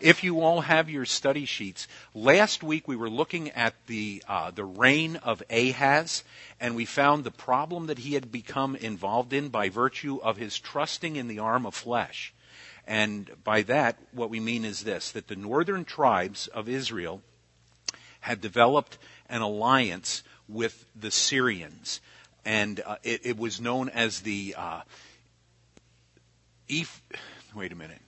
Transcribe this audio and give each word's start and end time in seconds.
if 0.00 0.22
you 0.24 0.40
all 0.40 0.60
have 0.60 0.90
your 0.90 1.04
study 1.04 1.44
sheets, 1.44 1.88
last 2.14 2.62
week 2.62 2.86
we 2.86 2.96
were 2.96 3.10
looking 3.10 3.50
at 3.50 3.74
the 3.86 4.22
uh, 4.28 4.50
the 4.50 4.64
reign 4.64 5.16
of 5.16 5.42
Ahaz, 5.50 6.24
and 6.60 6.76
we 6.76 6.84
found 6.84 7.24
the 7.24 7.30
problem 7.30 7.86
that 7.86 7.98
he 7.98 8.14
had 8.14 8.30
become 8.30 8.76
involved 8.76 9.32
in 9.32 9.48
by 9.48 9.68
virtue 9.68 10.18
of 10.22 10.36
his 10.36 10.58
trusting 10.58 11.16
in 11.16 11.28
the 11.28 11.38
arm 11.38 11.66
of 11.66 11.74
flesh. 11.74 12.32
And 12.86 13.30
by 13.44 13.62
that, 13.62 13.98
what 14.12 14.30
we 14.30 14.40
mean 14.40 14.64
is 14.64 14.84
this: 14.84 15.10
that 15.12 15.28
the 15.28 15.36
northern 15.36 15.84
tribes 15.84 16.46
of 16.48 16.68
Israel 16.68 17.22
had 18.20 18.40
developed 18.40 18.98
an 19.28 19.42
alliance 19.42 20.22
with 20.48 20.86
the 20.98 21.10
Syrians, 21.10 22.00
and 22.44 22.80
uh, 22.84 22.96
it, 23.02 23.20
it, 23.24 23.38
was 23.38 23.60
known 23.60 23.88
as 23.90 24.20
the 24.20 24.54
uh, 24.56 24.80
Eph- 26.68 27.02
wait 27.54 27.72
a 27.72 27.76
minute 27.76 28.00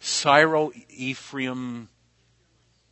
Syro 0.00 0.72
Ephraim 0.88 1.88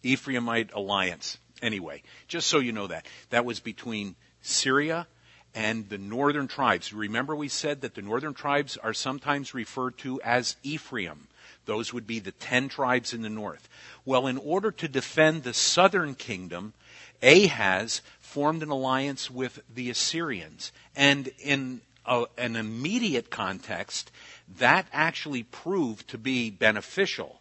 Ephraimite 0.04 0.72
alliance. 0.74 1.38
Anyway, 1.60 2.02
just 2.28 2.46
so 2.46 2.60
you 2.60 2.72
know 2.72 2.86
that. 2.86 3.06
That 3.30 3.44
was 3.44 3.58
between 3.58 4.14
Syria 4.42 5.08
and 5.54 5.88
the 5.88 5.98
northern 5.98 6.46
tribes. 6.46 6.92
Remember 6.92 7.34
we 7.34 7.48
said 7.48 7.80
that 7.80 7.94
the 7.94 8.02
northern 8.02 8.34
tribes 8.34 8.76
are 8.76 8.94
sometimes 8.94 9.54
referred 9.54 9.98
to 9.98 10.20
as 10.22 10.56
Ephraim. 10.62 11.26
Those 11.64 11.92
would 11.92 12.06
be 12.06 12.20
the 12.20 12.32
ten 12.32 12.68
tribes 12.68 13.12
in 13.12 13.22
the 13.22 13.28
north. 13.28 13.68
Well, 14.04 14.26
in 14.26 14.38
order 14.38 14.70
to 14.70 14.88
defend 14.88 15.42
the 15.42 15.52
southern 15.52 16.14
kingdom, 16.14 16.74
Ahaz 17.22 18.02
formed 18.20 18.62
an 18.62 18.70
alliance 18.70 19.30
with 19.30 19.60
the 19.74 19.90
Assyrians. 19.90 20.72
And 20.94 21.30
in 21.42 21.80
a, 22.06 22.24
an 22.38 22.56
immediate 22.56 23.30
context, 23.30 24.10
that 24.56 24.86
actually 24.92 25.42
proved 25.42 26.08
to 26.08 26.18
be 26.18 26.50
beneficial, 26.50 27.40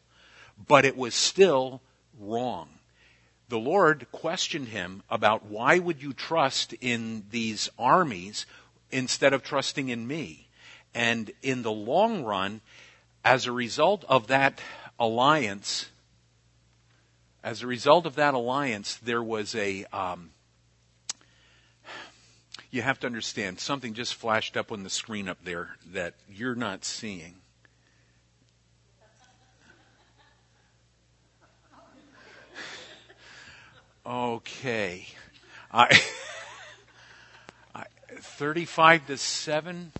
but 0.68 0.86
it 0.86 0.98
was 0.98 1.16
still 1.16 1.82
wrong. 2.20 2.70
The 3.50 3.60
Lord 3.60 4.08
questioned 4.12 4.68
him 4.70 5.04
about 5.10 5.46
why 5.46 5.80
would 5.80 6.02
you 6.02 6.14
trust 6.14 6.74
in 6.82 7.24
these 7.32 7.70
armies 7.80 8.46
instead 8.92 9.34
of 9.34 9.44
trusting 9.44 9.88
in 9.88 10.06
me? 10.06 10.48
And 10.94 11.32
in 11.42 11.62
the 11.62 11.72
long 11.72 12.24
run, 12.24 12.62
as 13.24 13.46
a 13.46 13.52
result 13.52 14.04
of 14.10 14.28
that 14.28 14.60
alliance, 15.00 15.90
as 17.44 17.62
a 17.62 17.68
result 17.68 18.06
of 18.06 18.16
that 18.16 18.34
alliance, 18.34 18.96
there 18.96 19.24
was 19.24 19.56
a, 19.56 19.86
um, 19.94 20.32
you 22.70 22.82
have 22.82 23.00
to 23.00 23.08
understand 23.08 23.60
something 23.60 23.94
just 23.94 24.16
flashed 24.16 24.58
up 24.58 24.72
on 24.72 24.84
the 24.84 24.90
screen 24.90 25.28
up 25.28 25.38
there 25.44 25.76
that 25.94 26.14
you're 26.30 26.56
not 26.56 26.84
seeing. 26.84 27.36
Okay. 34.06 35.06
I, 35.72 36.00
I 37.76 37.84
35 38.20 39.08
to 39.08 39.18
7 39.18 39.92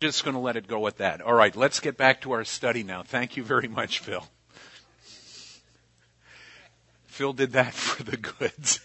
just 0.00 0.24
going 0.24 0.34
to 0.34 0.40
let 0.40 0.56
it 0.56 0.66
go 0.66 0.80
with 0.80 0.96
that. 0.96 1.20
All 1.20 1.34
right, 1.34 1.54
let's 1.54 1.78
get 1.78 1.98
back 1.98 2.22
to 2.22 2.32
our 2.32 2.42
study 2.44 2.82
now. 2.82 3.02
Thank 3.02 3.36
you 3.36 3.44
very 3.44 3.68
much, 3.68 3.98
Phil. 3.98 4.24
Phil 7.20 7.34
did 7.34 7.52
that 7.52 7.74
for 7.74 8.02
the 8.02 8.16
goods. 8.16 8.80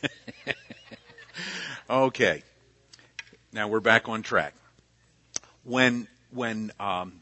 okay. 1.90 2.44
Now 3.54 3.70
we're 3.70 3.80
back 3.80 4.10
on 4.10 4.24
track. 4.24 4.54
When 5.64 6.10
when 6.32 6.74
um, 6.78 7.22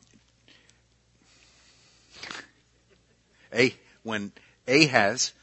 a 3.53 3.75
when 4.01 4.31
Ahaz 4.67 5.33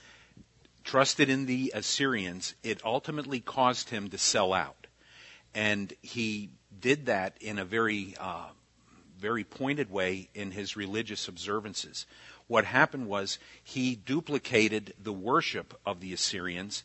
trusted 0.83 1.29
in 1.29 1.47
the 1.47 1.71
Assyrians, 1.73 2.57
it 2.65 2.81
ultimately 2.85 3.39
caused 3.39 3.91
him 3.91 4.11
to 4.11 4.19
sell 4.19 4.53
out, 4.53 4.89
and 5.55 5.93
he 6.03 6.51
did 6.81 7.07
that 7.07 7.37
in 7.41 7.61
a 7.61 7.65
very 7.65 8.17
uh, 8.19 8.49
very 9.21 9.45
pointed 9.45 9.89
way 9.89 10.31
in 10.35 10.51
his 10.51 10.77
religious 10.77 11.29
observances 11.29 12.07
what 12.51 12.65
happened 12.65 13.07
was 13.07 13.39
he 13.63 13.95
duplicated 13.95 14.93
the 15.01 15.13
worship 15.13 15.73
of 15.87 16.01
the 16.01 16.13
Assyrians, 16.13 16.83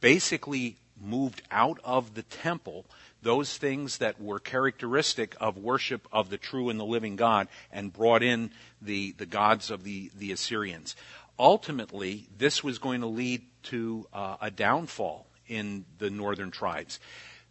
basically 0.00 0.76
moved 1.00 1.42
out 1.50 1.80
of 1.82 2.14
the 2.14 2.22
temple 2.22 2.86
those 3.20 3.56
things 3.56 3.98
that 3.98 4.20
were 4.20 4.38
characteristic 4.38 5.34
of 5.40 5.58
worship 5.58 6.06
of 6.12 6.30
the 6.30 6.38
true 6.38 6.68
and 6.68 6.78
the 6.78 6.84
living 6.84 7.16
God 7.16 7.48
and 7.72 7.92
brought 7.92 8.22
in 8.22 8.52
the, 8.80 9.10
the 9.18 9.26
gods 9.26 9.72
of 9.72 9.82
the, 9.82 10.12
the 10.16 10.30
Assyrians. 10.30 10.94
Ultimately, 11.36 12.28
this 12.38 12.62
was 12.62 12.78
going 12.78 13.00
to 13.00 13.08
lead 13.08 13.42
to 13.64 14.06
uh, 14.12 14.36
a 14.40 14.52
downfall 14.52 15.26
in 15.48 15.84
the 15.98 16.10
northern 16.10 16.52
tribes. 16.52 17.00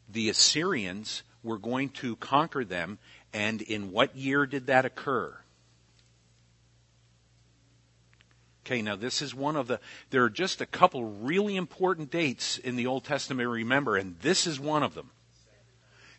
The 0.07 0.29
Assyrians 0.29 1.22
were 1.44 1.57
going 1.57 1.89
to 1.89 2.16
conquer 2.16 2.63
them, 2.63 2.97
and 3.34 3.61
in 3.61 3.91
what 3.91 4.16
year 4.16 4.45
did 4.45 4.67
that 4.67 4.85
occur? 4.85 5.38
Okay, 8.67 8.81
now 8.81 8.97
this 8.97 9.22
is 9.22 9.33
one 9.33 9.55
of 9.55 9.67
the, 9.67 9.79
there 10.09 10.25
are 10.25 10.29
just 10.29 10.59
a 10.59 10.66
couple 10.66 11.05
really 11.22 11.55
important 11.55 12.11
dates 12.11 12.57
in 12.57 12.75
the 12.75 12.88
Old 12.88 13.05
Testament, 13.05 13.47
remember, 13.47 13.95
and 13.95 14.19
this 14.19 14.45
is 14.45 14.59
one 14.59 14.83
of 14.83 14.94
them. 14.94 15.11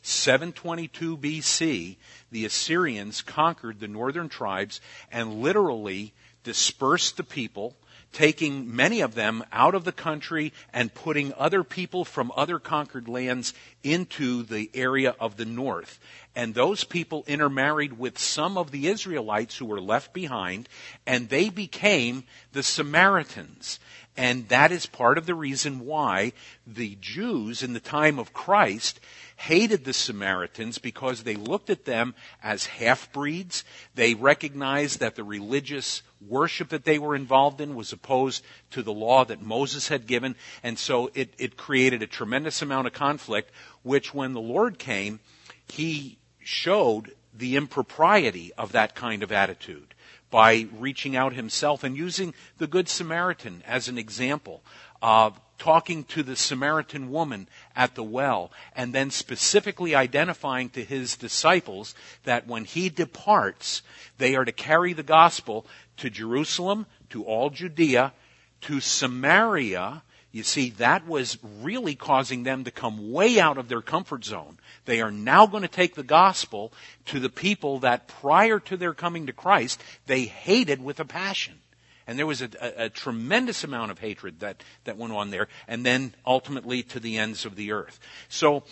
722 0.00 1.19
BC, 1.19 1.98
the 2.31 2.47
Assyrians 2.47 3.20
conquered 3.20 3.81
the 3.81 3.86
northern 3.86 4.31
tribes 4.31 4.81
and 5.12 5.42
literally 5.42 6.14
dispersed 6.42 7.19
the 7.19 7.22
people, 7.22 7.76
taking 8.13 8.75
many 8.75 9.01
of 9.01 9.15
them 9.15 9.45
out 9.53 9.75
of 9.75 9.85
the 9.85 9.93
country 9.93 10.53
and 10.73 10.93
putting 10.95 11.33
other 11.35 11.63
people 11.63 12.05
from 12.05 12.33
other 12.35 12.59
conquered 12.59 13.09
lands 13.09 13.55
into 13.83 14.43
the 14.43 14.71
area 14.75 15.15
of 15.21 15.37
the 15.37 15.45
north 15.45 16.01
and 16.39 16.55
those 16.55 16.85
people 16.85 17.25
intermarried 17.27 17.99
with 17.99 18.17
some 18.17 18.57
of 18.57 18.71
the 18.71 18.87
Israelites 18.87 19.57
who 19.57 19.67
were 19.67 19.81
left 19.81 20.13
behind, 20.13 20.69
and 21.05 21.29
they 21.29 21.51
became 21.51 22.23
the 22.53 22.63
Samaritans. 22.63 23.81
And 24.17 24.49
that 24.49 24.71
is 24.71 24.87
part 24.87 25.19
of 25.19 25.27
the 25.27 25.35
reason 25.35 25.81
why 25.81 26.33
the 26.65 26.97
Jews 27.01 27.65
in 27.65 27.73
the 27.73 27.81
time 27.81 28.21
of 28.21 28.33
Christ 28.33 29.01
hated 29.38 29.84
the 29.84 29.93
Samaritans 29.93 30.78
because 30.78 31.22
they 31.22 31.37
looked 31.37 31.71
at 31.71 31.84
them 31.84 32.16
as 32.43 32.66
half 32.66 33.12
breeds. 33.12 33.62
They 33.94 34.15
recognized 34.15 34.99
that 34.99 35.15
the 35.15 35.22
religious 35.22 36.03
worship 36.26 36.71
that 36.71 36.84
they 36.84 36.99
were 36.99 37.15
involved 37.15 37.60
in 37.60 37.77
was 37.77 37.93
opposed 37.93 38.44
to 38.72 38.82
the 38.82 38.93
law 38.93 39.25
that 39.25 39.41
Moses 39.41 39.87
had 39.87 40.09
given. 40.09 40.34
And 40.65 40.77
so 40.77 41.12
it, 41.15 41.32
it 41.38 41.56
created 41.56 42.03
a 42.03 42.09
tremendous 42.09 42.62
amount 42.62 42.88
of 42.88 42.93
conflict, 42.93 43.53
which 43.84 44.12
when 44.12 44.32
the 44.32 44.41
Lord 44.41 44.77
came, 44.77 45.21
he 45.69 46.19
showed 46.41 47.12
the 47.32 47.54
impropriety 47.54 48.53
of 48.59 48.72
that 48.72 48.97
kind 48.97 49.22
of 49.22 49.31
attitude 49.31 49.94
by 50.31 50.66
reaching 50.77 51.15
out 51.15 51.32
himself 51.32 51.84
and 51.84 51.97
using 51.97 52.34
the 52.59 52.66
Good 52.66 52.88
Samaritan 52.88 53.62
as 53.69 53.87
an 53.87 53.98
example, 53.98 54.65
uh, 55.00 55.31
talking 55.59 56.05
to 56.05 56.23
the 56.23 56.37
Samaritan 56.37 57.11
woman 57.11 57.49
at 57.75 57.95
the 57.95 58.03
well, 58.03 58.51
and 58.75 58.95
then 58.95 59.11
specifically 59.11 59.95
identifying 59.95 60.71
to 60.71 60.85
his 60.85 61.17
disciples 61.17 61.95
that 62.25 62.47
when 62.47 62.65
he 62.65 62.89
departs, 62.89 63.83
they 64.19 64.37
are 64.37 64.45
to 64.45 64.53
carry 64.53 64.93
the 64.93 65.03
gospel 65.03 65.67
to 65.99 66.11
Jerusalem, 66.11 66.87
to 67.11 67.25
all 67.25 67.51
Judea, 67.51 68.13
to 68.63 68.81
Samaria. 68.81 70.03
You 70.31 70.43
see, 70.43 70.71
that 70.71 71.07
was 71.07 71.39
really 71.43 71.95
causing 71.95 72.43
them 72.43 72.65
to 72.65 72.71
come 72.71 73.11
way 73.11 73.41
out 73.41 73.59
of 73.59 73.69
their 73.69 73.83
comfort 73.83 74.25
zone 74.25 74.59
they 74.89 75.03
are 75.03 75.11
now 75.11 75.47
going 75.47 75.63
to 75.63 75.69
take 75.69 75.95
the 75.95 76.03
gospel 76.03 76.72
to 77.04 77.21
the 77.21 77.28
people 77.28 77.81
that 77.81 78.09
prior 78.09 78.59
to 78.59 78.77
their 78.78 78.95
coming 78.95 79.27
to 79.27 79.34
Christ, 79.34 79.83
they 80.07 80.22
hated 80.22 80.83
with 80.83 80.99
a 80.99 81.04
passion. 81.04 81.61
And 82.09 82.19
there 82.19 82.27
was 82.27 82.41
a, 82.41 82.49
a, 82.60 82.84
a, 82.87 82.89
tremendous 82.89 83.65
amount 83.65 83.91
of 83.91 83.99
hatred 83.99 84.41
that, 84.41 84.63
that 84.84 84.97
went 84.97 85.13
on 85.13 85.31
there, 85.31 85.47
and 85.69 85.84
then 85.84 86.15
ultimately 86.25 86.83
to 86.84 86.99
the 86.99 87.19
ends 87.19 87.45
of 87.45 87.55
the 87.55 87.71
earth. 87.71 88.01
So, 88.31 88.65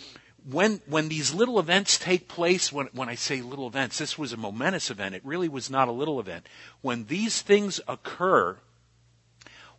when, 0.49 0.81
when 0.87 1.07
these 1.07 1.33
little 1.33 1.59
events 1.59 1.99
take 1.99 2.27
place, 2.27 2.71
when, 2.71 2.87
when 2.93 3.09
I 3.09 3.15
say 3.15 3.41
little 3.41 3.67
events, 3.67 3.99
this 3.99 4.17
was 4.17 4.33
a 4.33 4.37
momentous 4.37 4.89
event. 4.89 5.13
It 5.13 5.21
really 5.23 5.49
was 5.49 5.69
not 5.69 5.87
a 5.87 5.91
little 5.91 6.19
event. 6.19 6.47
When 6.81 7.05
these 7.05 7.41
things 7.41 7.79
occur, 7.87 8.57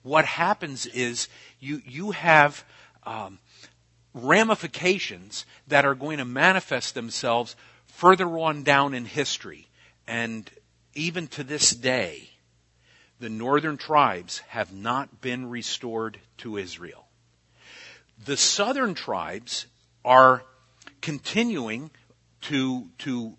what 0.02 0.24
happens 0.24 0.86
is 0.86 1.28
you, 1.58 1.82
you 1.84 2.12
have 2.12 2.64
um, 3.04 3.38
ramifications 4.14 5.46
that 5.66 5.84
are 5.84 5.94
going 5.94 6.18
to 6.18 6.24
manifest 6.24 6.94
themselves 6.94 7.56
further 7.86 8.28
on 8.38 8.62
down 8.62 8.94
in 8.94 9.04
history. 9.04 9.68
And 10.06 10.48
even 10.94 11.26
to 11.28 11.42
this 11.42 11.70
day, 11.70 12.30
the 13.20 13.28
northern 13.28 13.76
tribes 13.76 14.38
have 14.48 14.72
not 14.72 15.20
been 15.20 15.50
restored 15.50 16.18
to 16.38 16.56
Israel. 16.56 17.06
The 18.24 18.36
southern 18.36 18.94
tribes 18.94 19.66
are 20.04 20.42
continuing 21.00 21.90
to, 22.42 22.86
to 22.98 23.34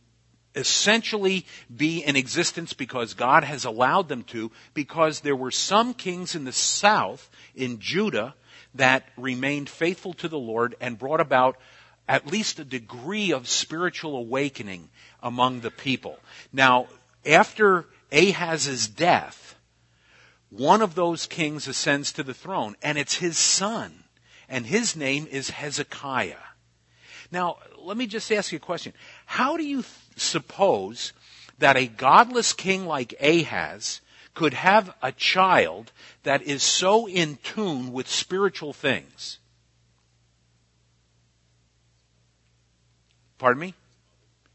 essentially 0.56 1.46
be 1.76 2.00
in 2.00 2.16
existence 2.16 2.74
because 2.74 3.14
God 3.14 3.44
has 3.44 3.66
allowed 3.66 4.10
them 4.10 4.24
to, 4.26 4.52
because 4.74 5.22
there 5.22 5.36
were 5.36 5.52
some 5.52 5.94
kings 5.94 6.36
in 6.36 6.44
the 6.44 6.52
south, 6.52 7.30
in 7.56 7.80
Judah, 7.80 8.36
that 8.76 9.06
remained 9.18 9.70
faithful 9.70 10.14
to 10.16 10.28
the 10.28 10.40
Lord 10.40 10.76
and 10.80 11.00
brought 11.00 11.22
about 11.22 11.58
at 12.08 12.28
least 12.28 12.60
a 12.60 12.66
degree 12.66 13.32
of 13.32 13.48
spiritual 13.48 14.16
awakening 14.16 14.90
among 15.22 15.60
the 15.60 15.72
people. 15.72 16.18
Now, 16.52 16.88
after 17.26 17.86
Ahaz's 18.12 18.88
death, 18.88 19.56
one 20.50 20.82
of 20.82 20.96
those 20.96 21.26
kings 21.26 21.68
ascends 21.68 22.12
to 22.14 22.24
the 22.24 22.34
throne, 22.34 22.76
and 22.82 22.98
it's 22.98 23.16
his 23.16 23.38
son, 23.38 24.04
and 24.48 24.66
his 24.66 24.96
name 24.96 25.28
is 25.30 25.52
Hezekiah. 25.52 26.36
Now, 27.32 27.58
let 27.78 27.98
me 27.98 28.08
just 28.08 28.32
ask 28.32 28.52
you 28.52 28.58
a 28.58 28.60
question. 28.60 28.94
How 29.26 29.58
do 29.58 29.64
you 29.64 29.84
th- 29.84 29.94
suppose 30.16 31.14
that 31.60 31.78
a 31.78 31.88
godless 31.88 32.54
king 32.54 32.86
like 32.86 33.14
Ahaz 33.22 34.02
could 34.34 34.54
have 34.54 34.96
a 35.04 35.12
child 35.12 35.92
that 36.24 36.42
is 36.42 36.64
so 36.64 37.08
in 37.08 37.38
tune 37.44 37.94
with 37.94 38.08
spiritual 38.08 38.74
things? 38.74 39.38
Pardon 43.38 43.62
me? 43.62 43.74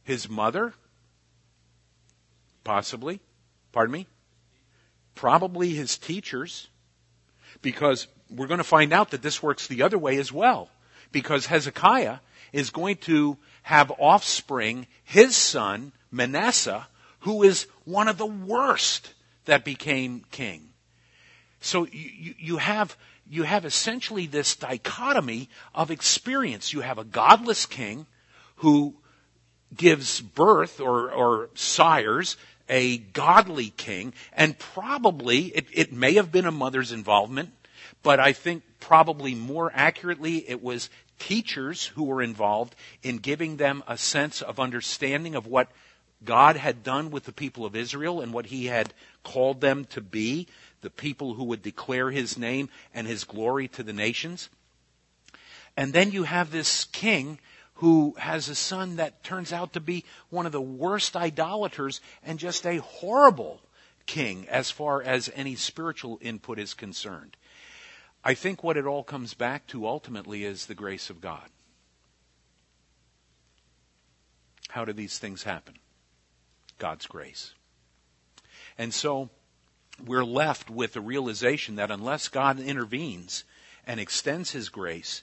His 0.03 0.29
mother? 0.29 0.75
Possibly. 2.65 3.21
Pardon 3.73 3.93
me? 3.93 4.07
Probably 5.15 5.71
his 5.71 5.99
teachers. 5.99 6.69
Because 7.63 8.07
we're 8.31 8.47
going 8.47 8.59
to 8.59 8.65
find 8.65 8.93
out 8.93 9.11
that 9.11 9.23
this 9.23 9.43
works 9.43 9.67
the 9.67 9.83
other 9.83 9.99
way 9.99 10.19
as 10.19 10.33
well. 10.33 10.71
Because 11.13 11.47
Hezekiah 11.47 12.19
is 12.53 12.71
going 12.71 12.97
to 12.97 13.37
have 13.63 13.93
offspring, 13.99 14.87
his 15.05 15.37
son, 15.37 15.93
Manasseh, 16.11 16.87
who 17.21 17.43
is 17.43 17.67
one 17.85 18.09
of 18.09 18.19
the 18.19 18.27
worst 18.27 19.15
that 19.47 19.65
became 19.65 20.25
king. 20.31 20.69
So 21.61 21.87
you, 21.91 22.35
you, 22.39 22.57
have, 22.59 22.97
you 23.29 23.45
have 23.45 23.65
essentially 23.65 24.27
this 24.27 24.55
dichotomy 24.57 25.49
of 25.75 25.91
experience. 25.91 26.73
You 26.73 26.83
have 26.83 26.99
a 26.99 27.05
godless 27.05 27.65
king 27.67 28.07
who 28.57 28.95
gives 29.75 30.21
birth 30.21 30.81
or, 30.81 31.11
or 31.11 31.49
sires 31.55 32.37
a 32.69 32.99
godly 32.99 33.71
king, 33.71 34.15
and 34.33 34.59
probably 34.59 35.47
it, 35.47 35.67
it 35.73 35.93
may 35.93 36.15
have 36.15 36.33
been 36.33 36.47
a 36.47 36.53
mother's 36.53 36.93
involvement, 36.93 37.53
but 38.03 38.21
I 38.21 38.33
think 38.33 38.63
probably 38.81 39.35
more 39.35 39.71
accurately 39.75 40.49
it 40.49 40.63
was 40.63 40.91
teachers 41.19 41.87
who 41.87 42.05
were 42.05 42.23
involved 42.23 42.75
in 43.03 43.19
giving 43.19 43.57
them 43.57 43.83
a 43.87 43.97
sense 43.97 44.43
of 44.43 44.61
understanding 44.61 45.35
of 45.35 45.47
what 45.47 45.71
God 46.25 46.57
had 46.57 46.83
done 46.83 47.11
with 47.11 47.25
the 47.25 47.33
people 47.33 47.65
of 47.65 47.77
Israel 47.77 48.21
and 48.21 48.33
what 48.33 48.47
he 48.47 48.67
had 48.67 48.93
called 49.23 49.61
them 49.61 49.85
to 49.87 50.01
be, 50.01 50.49
the 50.81 50.91
people 50.91 51.35
who 51.35 51.45
would 51.45 51.63
declare 51.63 52.11
his 52.11 52.39
name 52.39 52.69
and 52.93 53.07
his 53.07 53.25
glory 53.25 53.69
to 53.69 53.83
the 53.83 53.93
nations. 53.93 54.49
And 55.77 55.93
then 55.93 56.13
you 56.13 56.25
have 56.25 56.51
this 56.51 56.85
king 56.85 57.39
who 57.75 58.15
has 58.19 58.49
a 58.49 58.55
son 58.55 58.97
that 58.97 59.25
turns 59.25 59.53
out 59.53 59.73
to 59.73 59.81
be 59.81 60.05
one 60.31 60.47
of 60.47 60.53
the 60.53 60.61
worst 60.61 61.17
idolaters 61.17 62.01
and 62.23 62.39
just 62.39 62.67
a 62.67 62.79
horrible 62.79 63.61
king 64.07 64.47
as 64.49 64.71
far 64.71 65.03
as 65.03 65.31
any 65.35 65.57
spiritual 65.57 66.19
input 66.21 66.59
is 66.59 66.75
concerned. 66.75 67.37
I 68.23 68.35
think 68.35 68.63
what 68.63 68.77
it 68.77 68.87
all 68.87 69.03
comes 69.03 69.35
back 69.35 69.67
to 69.69 69.87
ultimately 69.87 70.45
is 70.45 70.67
the 70.67 70.75
grace 70.75 71.11
of 71.11 71.21
God. 71.21 71.49
How 74.69 74.85
do 74.85 74.93
these 74.93 75.19
things 75.19 75.43
happen? 75.43 75.75
God's 76.79 77.07
grace. 77.07 77.55
And 78.79 78.93
so 78.93 79.31
we're 80.05 80.25
left 80.25 80.71
with 80.71 80.95
the 80.95 81.01
realization 81.01 81.77
that 81.77 81.91
unless 81.91 82.29
God 82.29 82.59
intervenes 82.59 83.45
and 83.87 84.01
extends 84.01 84.51
his 84.51 84.69
grace, 84.69 85.23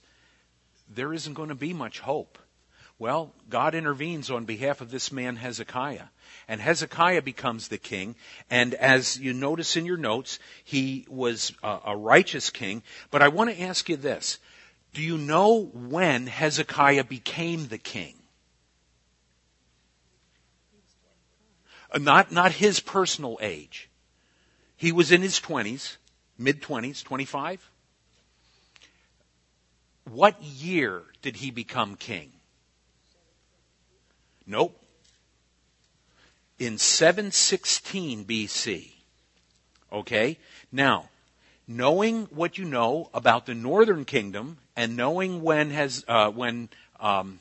there 0.93 1.13
isn't 1.13 1.33
going 1.33 1.49
to 1.49 1.55
be 1.55 1.73
much 1.73 1.99
hope. 1.99 2.37
Well, 2.99 3.33
God 3.49 3.73
intervenes 3.73 4.29
on 4.29 4.45
behalf 4.45 4.79
of 4.79 4.91
this 4.91 5.11
man 5.11 5.35
Hezekiah. 5.37 6.05
And 6.47 6.61
Hezekiah 6.61 7.23
becomes 7.23 7.67
the 7.67 7.79
king. 7.79 8.15
And 8.49 8.75
as 8.75 9.17
you 9.17 9.33
notice 9.33 9.75
in 9.75 9.87
your 9.87 9.97
notes, 9.97 10.37
he 10.63 11.07
was 11.09 11.51
a, 11.63 11.97
righteous 11.97 12.51
king. 12.51 12.83
But 13.09 13.23
I 13.23 13.29
want 13.29 13.49
to 13.49 13.61
ask 13.61 13.89
you 13.89 13.97
this. 13.97 14.37
Do 14.93 15.01
you 15.01 15.17
know 15.17 15.71
when 15.73 16.27
Hezekiah 16.27 17.05
became 17.05 17.69
the 17.69 17.79
king? 17.79 18.15
Uh, 21.91 21.97
not, 21.97 22.31
not 22.31 22.51
his 22.51 22.79
personal 22.79 23.39
age. 23.41 23.89
He 24.75 24.91
was 24.91 25.11
in 25.11 25.23
his 25.23 25.39
20s, 25.39 25.97
mid 26.37 26.61
20s, 26.61 27.03
25. 27.03 27.70
What 30.09 30.41
year 30.41 31.03
did 31.21 31.37
he 31.37 31.51
become 31.51 31.95
king? 31.95 32.31
Nope. 34.45 34.77
In 36.59 36.77
716 36.77 38.25
BC. 38.25 38.91
Okay? 39.91 40.37
Now, 40.71 41.09
knowing 41.67 42.25
what 42.25 42.57
you 42.57 42.65
know 42.65 43.09
about 43.13 43.45
the 43.45 43.55
northern 43.55 44.05
kingdom 44.05 44.57
and 44.75 44.95
knowing 44.95 45.41
when 45.41 45.71
has 45.71 46.03
uh, 46.07 46.29
when 46.29 46.69
um, 46.99 47.39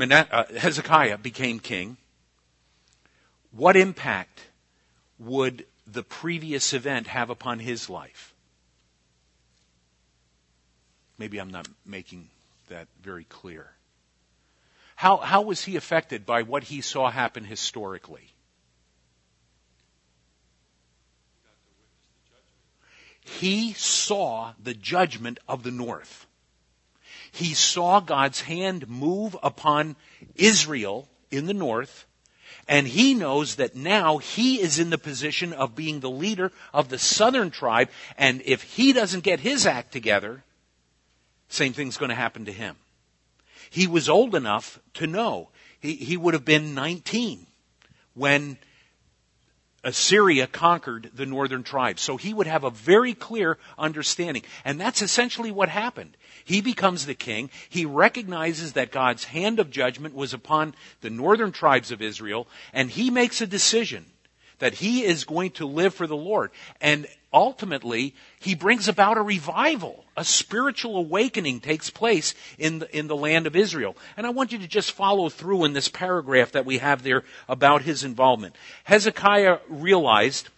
uh, 0.00 0.44
Hezekiah 0.56 1.18
became 1.18 1.58
king, 1.58 1.96
what 3.50 3.76
impact 3.76 4.40
would 5.18 5.66
the 5.86 6.02
previous 6.02 6.72
event 6.72 7.08
have 7.08 7.30
upon 7.30 7.58
his 7.58 7.88
life? 7.90 8.34
Maybe 11.18 11.38
I'm 11.38 11.50
not 11.50 11.66
making 11.84 12.28
that 12.68 12.86
very 13.02 13.24
clear. 13.24 13.70
How, 14.96 15.18
how 15.18 15.42
was 15.42 15.64
he 15.64 15.76
affected 15.76 16.24
by 16.24 16.42
what 16.42 16.64
he 16.64 16.80
saw 16.80 17.10
happen 17.10 17.44
historically? 17.44 18.32
He 23.24 23.74
saw 23.74 24.54
the 24.62 24.74
judgment 24.74 25.38
of 25.46 25.62
the 25.62 25.70
north. 25.70 26.26
He 27.30 27.54
saw 27.54 28.00
God's 28.00 28.40
hand 28.40 28.88
move 28.88 29.36
upon 29.42 29.96
Israel 30.34 31.08
in 31.30 31.46
the 31.46 31.54
north, 31.54 32.06
and 32.66 32.88
he 32.88 33.14
knows 33.14 33.56
that 33.56 33.76
now 33.76 34.18
he 34.18 34.60
is 34.60 34.78
in 34.78 34.90
the 34.90 34.98
position 34.98 35.52
of 35.52 35.76
being 35.76 36.00
the 36.00 36.10
leader 36.10 36.52
of 36.72 36.88
the 36.88 36.98
southern 36.98 37.50
tribe, 37.50 37.90
and 38.16 38.42
if 38.44 38.62
he 38.62 38.92
doesn't 38.92 39.24
get 39.24 39.40
his 39.40 39.66
act 39.66 39.92
together, 39.92 40.42
same 41.48 41.72
thing's 41.72 41.96
going 41.96 42.10
to 42.10 42.14
happen 42.14 42.44
to 42.44 42.52
him. 42.52 42.76
He 43.70 43.86
was 43.86 44.08
old 44.08 44.34
enough 44.34 44.78
to 44.94 45.06
know. 45.06 45.48
He, 45.80 45.94
he 45.94 46.16
would 46.16 46.34
have 46.34 46.44
been 46.44 46.74
19 46.74 47.46
when 48.14 48.58
Assyria 49.84 50.46
conquered 50.46 51.10
the 51.14 51.26
northern 51.26 51.62
tribes. 51.62 52.02
So 52.02 52.16
he 52.16 52.34
would 52.34 52.46
have 52.46 52.64
a 52.64 52.70
very 52.70 53.14
clear 53.14 53.58
understanding. 53.78 54.42
And 54.64 54.80
that's 54.80 55.02
essentially 55.02 55.52
what 55.52 55.68
happened. 55.68 56.16
He 56.44 56.60
becomes 56.60 57.06
the 57.06 57.14
king. 57.14 57.50
He 57.68 57.84
recognizes 57.84 58.72
that 58.72 58.90
God's 58.90 59.24
hand 59.24 59.60
of 59.60 59.70
judgment 59.70 60.14
was 60.14 60.34
upon 60.34 60.74
the 61.00 61.10
northern 61.10 61.52
tribes 61.52 61.92
of 61.92 62.02
Israel, 62.02 62.48
and 62.72 62.90
he 62.90 63.10
makes 63.10 63.40
a 63.40 63.46
decision 63.46 64.06
that 64.58 64.74
he 64.74 65.04
is 65.04 65.24
going 65.24 65.52
to 65.52 65.66
live 65.66 65.94
for 65.94 66.06
the 66.06 66.16
Lord. 66.16 66.50
And 66.80 67.06
ultimately, 67.32 68.14
he 68.40 68.54
brings 68.54 68.88
about 68.88 69.18
a 69.18 69.22
revival. 69.22 70.04
A 70.16 70.24
spiritual 70.24 70.96
awakening 70.96 71.60
takes 71.60 71.90
place 71.90 72.34
in 72.58 72.80
the, 72.80 72.96
in 72.96 73.06
the 73.06 73.16
land 73.16 73.46
of 73.46 73.56
Israel. 73.56 73.96
And 74.16 74.26
I 74.26 74.30
want 74.30 74.52
you 74.52 74.58
to 74.58 74.68
just 74.68 74.92
follow 74.92 75.28
through 75.28 75.64
in 75.64 75.72
this 75.72 75.88
paragraph 75.88 76.52
that 76.52 76.66
we 76.66 76.78
have 76.78 77.02
there 77.02 77.24
about 77.48 77.82
his 77.82 78.04
involvement. 78.04 78.56
Hezekiah 78.84 79.58
realized 79.68 80.48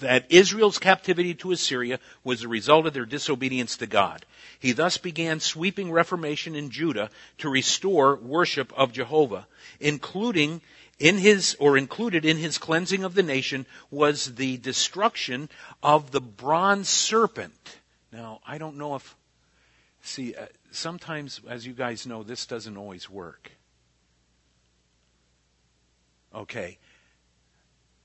that 0.00 0.26
Israel's 0.30 0.78
captivity 0.78 1.34
to 1.34 1.52
Assyria 1.52 1.98
was 2.24 2.42
a 2.42 2.48
result 2.48 2.86
of 2.86 2.94
their 2.94 3.04
disobedience 3.04 3.76
to 3.78 3.86
God. 3.86 4.24
He 4.58 4.72
thus 4.72 4.96
began 4.96 5.40
sweeping 5.40 5.90
reformation 5.90 6.54
in 6.54 6.70
Judah 6.70 7.10
to 7.38 7.48
restore 7.48 8.16
worship 8.16 8.72
of 8.76 8.92
Jehovah, 8.92 9.46
including 9.80 10.60
in 11.02 11.18
his, 11.18 11.56
or 11.58 11.76
included 11.76 12.24
in 12.24 12.36
his 12.36 12.58
cleansing 12.58 13.02
of 13.02 13.14
the 13.14 13.24
nation 13.24 13.66
was 13.90 14.36
the 14.36 14.56
destruction 14.58 15.48
of 15.82 16.12
the 16.12 16.20
bronze 16.20 16.88
serpent. 16.88 17.78
Now, 18.12 18.38
I 18.46 18.56
don't 18.56 18.76
know 18.76 18.94
if, 18.94 19.16
see, 20.00 20.36
uh, 20.36 20.46
sometimes, 20.70 21.40
as 21.48 21.66
you 21.66 21.72
guys 21.72 22.06
know, 22.06 22.22
this 22.22 22.46
doesn't 22.46 22.76
always 22.76 23.10
work. 23.10 23.50
Okay. 26.32 26.78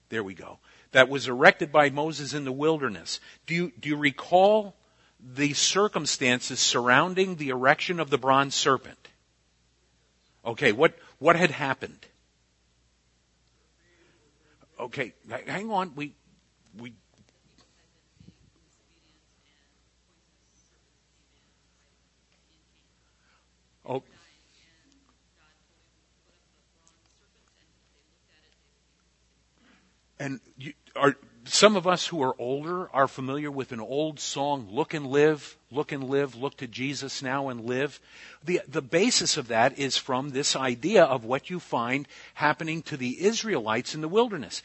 There 0.10 0.24
we 0.24 0.34
go. 0.34 0.58
That 0.92 1.08
was 1.08 1.28
erected 1.28 1.72
by 1.72 1.92
Moses 1.92 2.34
in 2.34 2.46
the 2.46 2.52
wilderness. 2.52 3.20
Do 3.46 3.54
you, 3.54 3.72
do 3.80 3.90
you 3.90 3.98
recall 3.98 4.76
the 5.20 5.54
circumstances 5.54 6.60
surrounding 6.60 7.36
the 7.36 7.50
erection 7.50 8.00
of 8.00 8.10
the 8.10 8.18
bronze 8.18 8.56
serpent? 8.56 9.10
Okay, 10.44 10.72
what, 10.72 10.98
what 11.20 11.36
had 11.36 11.52
happened? 11.52 12.08
Okay, 14.80 15.14
hang 15.48 15.72
on. 15.72 15.94
We, 15.96 16.14
we, 16.80 16.94
oh, 23.86 24.04
and 30.20 30.40
you, 30.58 30.74
are 30.96 31.16
some 31.48 31.76
of 31.76 31.88
us 31.88 32.08
who 32.08 32.22
are 32.24 32.36
older 32.40 32.90
are 32.94 33.08
familiar 33.08 33.50
with 33.52 33.72
an 33.72 33.80
old 33.80 34.20
song, 34.20 34.68
Look 34.72 34.94
and 34.94 35.08
Live, 35.08 35.58
Look 35.72 35.92
and 35.92 36.04
Live, 36.04 36.36
Look 36.36 36.58
to 36.58 36.68
Jesus 36.68 37.22
now 37.22 37.50
and 37.50 37.66
live. 37.66 38.00
The, 38.44 38.62
the 38.68 38.82
basis 38.82 39.38
of 39.38 39.48
that 39.50 39.78
is 39.78 39.98
from 39.98 40.30
this 40.30 40.56
idea 40.56 41.04
of 41.04 41.26
what 41.26 41.50
you 41.50 41.60
find 41.60 42.08
happening 42.34 42.82
to 42.84 42.98
the 42.98 43.24
Israelites 43.24 43.96
in 43.96 44.02
the 44.02 44.08
wilderness. 44.08 44.64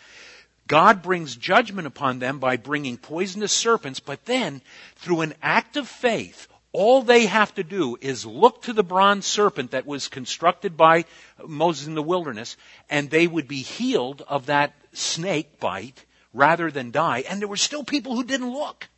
God 0.66 1.02
brings 1.02 1.36
judgment 1.36 1.86
upon 1.86 2.18
them 2.18 2.38
by 2.38 2.56
bringing 2.56 2.96
poisonous 2.96 3.52
serpents, 3.52 4.00
but 4.00 4.24
then, 4.24 4.62
through 4.96 5.22
an 5.22 5.34
act 5.42 5.76
of 5.76 5.88
faith, 5.88 6.48
all 6.72 7.02
they 7.02 7.26
have 7.26 7.54
to 7.56 7.64
do 7.64 7.98
is 8.00 8.24
look 8.24 8.62
to 8.62 8.72
the 8.72 8.84
bronze 8.84 9.26
serpent 9.26 9.72
that 9.72 9.86
was 9.86 10.08
constructed 10.08 10.76
by 10.76 11.04
Moses 11.44 11.86
in 11.86 11.94
the 11.94 12.02
wilderness, 12.02 12.56
and 12.88 13.10
they 13.10 13.26
would 13.26 13.48
be 13.48 13.62
healed 13.62 14.22
of 14.28 14.46
that 14.46 14.72
snake 14.92 15.60
bite 15.60 16.04
rather 16.32 16.70
than 16.70 16.90
die. 16.90 17.24
And 17.28 17.40
there 17.40 17.48
were 17.48 17.56
still 17.56 17.84
people 17.84 18.14
who 18.14 18.24
didn't 18.24 18.52
look. 18.52 18.88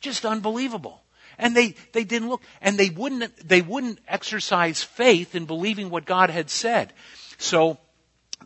Just 0.00 0.24
unbelievable. 0.24 1.02
And 1.38 1.56
they, 1.56 1.74
they 1.92 2.04
didn't 2.04 2.28
look. 2.28 2.42
And 2.60 2.78
they 2.78 2.90
wouldn't, 2.90 3.36
they 3.46 3.62
wouldn't 3.62 3.98
exercise 4.08 4.82
faith 4.82 5.34
in 5.34 5.46
believing 5.46 5.90
what 5.90 6.04
God 6.04 6.30
had 6.30 6.50
said. 6.50 6.92
So 7.38 7.78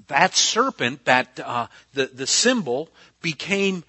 that 0.08 0.34
serpent, 0.34 1.04
that, 1.04 1.40
uh, 1.40 1.66
the, 1.92 2.06
the 2.06 2.26
symbol 2.26 2.88
became 3.22 3.84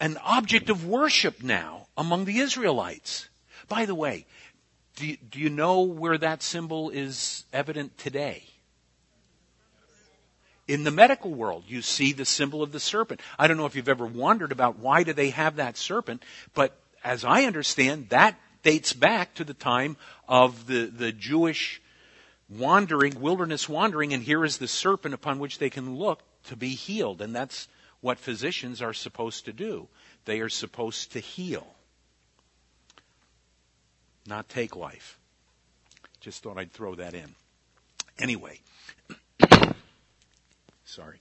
an 0.00 0.16
object 0.24 0.70
of 0.70 0.86
worship 0.86 1.42
now 1.42 1.86
among 1.96 2.24
the 2.24 2.38
Israelites. 2.38 3.28
By 3.68 3.84
the 3.84 3.94
way, 3.94 4.26
do 4.96 5.16
do 5.30 5.38
you 5.38 5.50
know 5.50 5.82
where 5.82 6.18
that 6.18 6.42
symbol 6.42 6.90
is 6.90 7.44
evident 7.52 7.98
today? 7.98 8.44
In 10.68 10.84
the 10.84 10.90
medical 10.90 11.32
world, 11.32 11.64
you 11.66 11.80
see 11.82 12.12
the 12.12 12.26
symbol 12.26 12.62
of 12.62 12.72
the 12.72 12.78
serpent. 12.78 13.20
I 13.38 13.48
don't 13.48 13.56
know 13.56 13.66
if 13.66 13.74
you've 13.74 13.88
ever 13.88 14.06
wondered 14.06 14.52
about 14.52 14.78
why 14.78 15.02
do 15.02 15.14
they 15.14 15.30
have 15.30 15.56
that 15.56 15.78
serpent, 15.78 16.22
but 16.54 16.78
as 17.02 17.24
I 17.24 17.44
understand, 17.44 18.10
that 18.10 18.38
dates 18.62 18.92
back 18.92 19.34
to 19.34 19.44
the 19.44 19.54
time 19.54 19.96
of 20.28 20.66
the, 20.66 20.84
the 20.86 21.10
Jewish 21.10 21.80
wandering, 22.50 23.20
wilderness 23.20 23.68
wandering, 23.68 24.12
and 24.12 24.22
here 24.22 24.44
is 24.44 24.58
the 24.58 24.68
serpent 24.68 25.14
upon 25.14 25.38
which 25.38 25.58
they 25.58 25.70
can 25.70 25.96
look 25.96 26.20
to 26.44 26.56
be 26.56 26.70
healed. 26.70 27.22
And 27.22 27.34
that's 27.34 27.68
what 28.00 28.18
physicians 28.18 28.82
are 28.82 28.92
supposed 28.92 29.46
to 29.46 29.52
do. 29.52 29.88
They 30.26 30.40
are 30.40 30.48
supposed 30.48 31.12
to 31.12 31.20
heal, 31.20 31.66
not 34.26 34.48
take 34.48 34.76
life. 34.76 35.18
Just 36.20 36.42
thought 36.42 36.58
I'd 36.58 36.72
throw 36.72 36.94
that 36.96 37.14
in. 37.14 37.34
Anyway, 38.18 38.60
Sorry. 40.88 41.20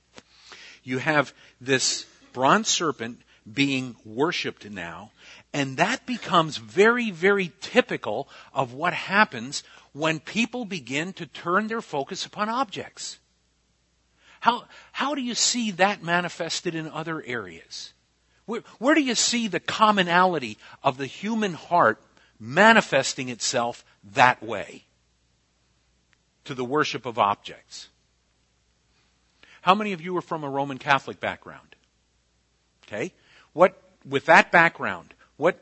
You 0.84 1.00
have 1.00 1.34
this 1.60 2.06
bronze 2.32 2.70
serpent 2.70 3.22
being 3.52 3.98
worshiped 4.06 4.70
now, 4.70 5.12
and 5.54 5.76
that 5.76 6.06
becomes 6.06 6.56
very, 6.56 7.12
very 7.12 7.52
typical 7.60 8.30
of 8.54 8.74
what 8.74 8.94
happens 8.94 9.64
when 9.92 10.22
people 10.22 10.64
begin 10.64 11.12
to 11.14 11.26
turn 11.26 11.68
their 11.68 11.82
focus 11.82 12.26
upon 12.26 12.48
objects. 12.48 13.20
How, 14.40 14.64
how 14.94 15.16
do 15.16 15.22
you 15.22 15.36
see 15.36 15.72
that 15.72 16.02
manifested 16.02 16.74
in 16.74 16.88
other 16.88 17.22
areas? 17.26 17.92
Where, 18.46 18.62
where 18.80 18.96
do 18.96 19.02
you 19.02 19.16
see 19.16 19.50
the 19.50 19.60
commonality 19.60 20.58
of 20.82 20.98
the 20.98 21.08
human 21.08 21.54
heart 21.54 22.02
manifesting 22.40 23.28
itself 23.28 23.84
that 24.14 24.42
way 24.42 24.86
to 26.46 26.54
the 26.54 26.64
worship 26.64 27.06
of 27.06 27.20
objects? 27.20 27.90
How 29.68 29.76
many 29.76 29.92
of 29.92 30.00
you 30.00 30.16
are 30.16 30.22
from 30.22 30.46
a 30.46 30.50
Roman 30.50 30.78
Catholic 30.78 31.20
background? 31.20 31.76
Okay. 32.86 33.12
What, 33.52 33.78
with 34.08 34.28
that 34.28 34.50
background, 34.50 35.14
what, 35.36 35.60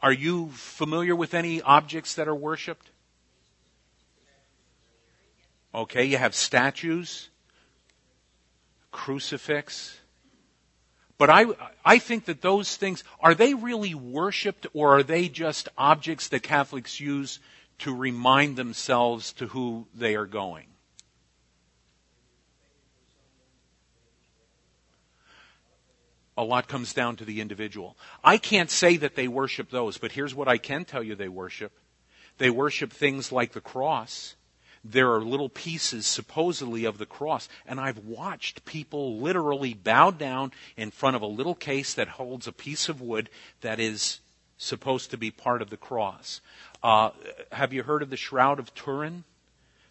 are 0.00 0.12
you 0.12 0.50
familiar 0.52 1.16
with 1.16 1.34
any 1.34 1.60
objects 1.60 2.14
that 2.14 2.28
are 2.28 2.34
worshiped? 2.36 2.90
Okay, 5.74 6.04
you 6.04 6.16
have 6.16 6.32
statues, 6.32 7.28
crucifix. 8.92 9.98
But 11.18 11.30
I, 11.30 11.46
I 11.84 11.98
think 11.98 12.26
that 12.26 12.40
those 12.40 12.76
things, 12.76 13.02
are 13.18 13.34
they 13.34 13.54
really 13.54 13.96
worshiped 13.96 14.64
or 14.74 14.98
are 14.98 15.02
they 15.02 15.28
just 15.28 15.68
objects 15.76 16.28
that 16.28 16.44
Catholics 16.44 17.00
use 17.00 17.40
to 17.78 17.92
remind 17.92 18.54
themselves 18.54 19.32
to 19.32 19.48
who 19.48 19.88
they 19.92 20.14
are 20.14 20.26
going? 20.26 20.66
A 26.38 26.44
lot 26.44 26.68
comes 26.68 26.94
down 26.94 27.16
to 27.16 27.24
the 27.24 27.40
individual. 27.40 27.96
I 28.22 28.38
can't 28.38 28.70
say 28.70 28.96
that 28.98 29.16
they 29.16 29.26
worship 29.26 29.70
those, 29.70 29.98
but 29.98 30.12
here's 30.12 30.36
what 30.36 30.46
I 30.46 30.56
can 30.56 30.84
tell 30.84 31.02
you 31.02 31.16
they 31.16 31.28
worship. 31.28 31.72
They 32.38 32.48
worship 32.48 32.92
things 32.92 33.32
like 33.32 33.52
the 33.52 33.60
cross. 33.60 34.36
There 34.84 35.12
are 35.12 35.20
little 35.20 35.48
pieces 35.48 36.06
supposedly 36.06 36.84
of 36.84 36.98
the 36.98 37.06
cross, 37.06 37.48
and 37.66 37.80
I've 37.80 37.98
watched 37.98 38.64
people 38.64 39.18
literally 39.18 39.74
bow 39.74 40.12
down 40.12 40.52
in 40.76 40.92
front 40.92 41.16
of 41.16 41.22
a 41.22 41.26
little 41.26 41.56
case 41.56 41.92
that 41.94 42.06
holds 42.06 42.46
a 42.46 42.52
piece 42.52 42.88
of 42.88 43.00
wood 43.00 43.28
that 43.62 43.80
is 43.80 44.20
supposed 44.56 45.10
to 45.10 45.16
be 45.16 45.32
part 45.32 45.60
of 45.60 45.70
the 45.70 45.76
cross. 45.76 46.40
Uh, 46.84 47.10
have 47.50 47.72
you 47.72 47.82
heard 47.82 48.02
of 48.02 48.10
the 48.10 48.16
Shroud 48.16 48.60
of 48.60 48.72
Turin? 48.76 49.24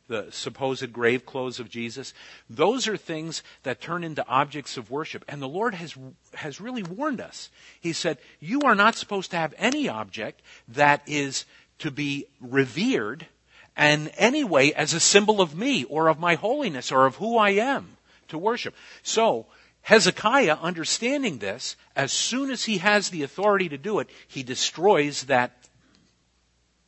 The 0.08 0.28
supposed 0.32 0.92
grave 0.94 1.26
clothes 1.26 1.60
of 1.60 1.70
Jesus. 1.70 2.14
Those 2.50 2.88
are 2.88 2.98
things 2.98 3.44
that 3.64 3.82
turn 3.82 4.04
into 4.04 4.28
objects 4.28 4.78
of 4.78 4.90
worship. 4.90 5.26
And 5.28 5.42
the 5.42 5.48
Lord 5.48 5.74
has, 5.76 5.96
has 6.34 6.62
really 6.62 6.84
warned 6.84 7.22
us. 7.22 7.50
He 7.80 7.94
said, 7.94 8.18
You 8.40 8.62
are 8.62 8.76
not 8.76 8.96
supposed 8.96 9.32
to 9.32 9.38
have 9.38 9.54
any 9.58 9.90
object 9.90 10.42
that 10.70 11.02
is 11.06 11.46
to 11.80 11.92
be 11.92 12.26
revered 12.42 13.28
and 13.76 14.12
anyway 14.18 14.72
as 14.72 14.94
a 14.94 15.00
symbol 15.00 15.40
of 15.40 15.56
me 15.56 15.84
or 15.84 16.08
of 16.08 16.20
my 16.20 16.36
holiness 16.36 16.92
or 16.92 17.06
of 17.06 17.18
who 17.18 17.38
I 17.38 17.52
am 17.52 17.98
to 18.30 18.38
worship. 18.38 18.74
So, 19.04 19.46
Hezekiah, 19.82 20.58
understanding 20.62 21.38
this, 21.38 21.78
as 21.96 22.12
soon 22.12 22.52
as 22.52 22.66
he 22.66 22.80
has 22.80 23.10
the 23.10 23.24
authority 23.24 23.70
to 23.70 23.78
do 23.78 24.00
it, 24.00 24.10
he 24.28 24.44
destroys 24.44 25.24
that 25.26 25.52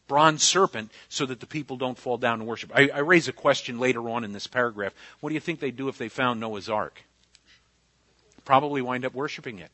bronze 0.09 0.43
serpent 0.43 0.91
so 1.07 1.25
that 1.27 1.39
the 1.39 1.45
people 1.45 1.77
don't 1.77 1.97
fall 1.97 2.17
down 2.17 2.41
and 2.41 2.49
worship. 2.49 2.71
I, 2.75 2.89
I 2.89 2.99
raise 2.99 3.29
a 3.29 3.31
question 3.31 3.79
later 3.79 4.09
on 4.09 4.25
in 4.25 4.33
this 4.33 4.47
paragraph. 4.47 4.93
What 5.21 5.29
do 5.29 5.35
you 5.35 5.39
think 5.39 5.61
they'd 5.61 5.77
do 5.77 5.87
if 5.87 5.97
they 5.97 6.09
found 6.09 6.41
Noah's 6.41 6.67
Ark? 6.67 7.03
Probably 8.43 8.81
wind 8.81 9.05
up 9.05 9.13
worshiping 9.13 9.59
it. 9.59 9.71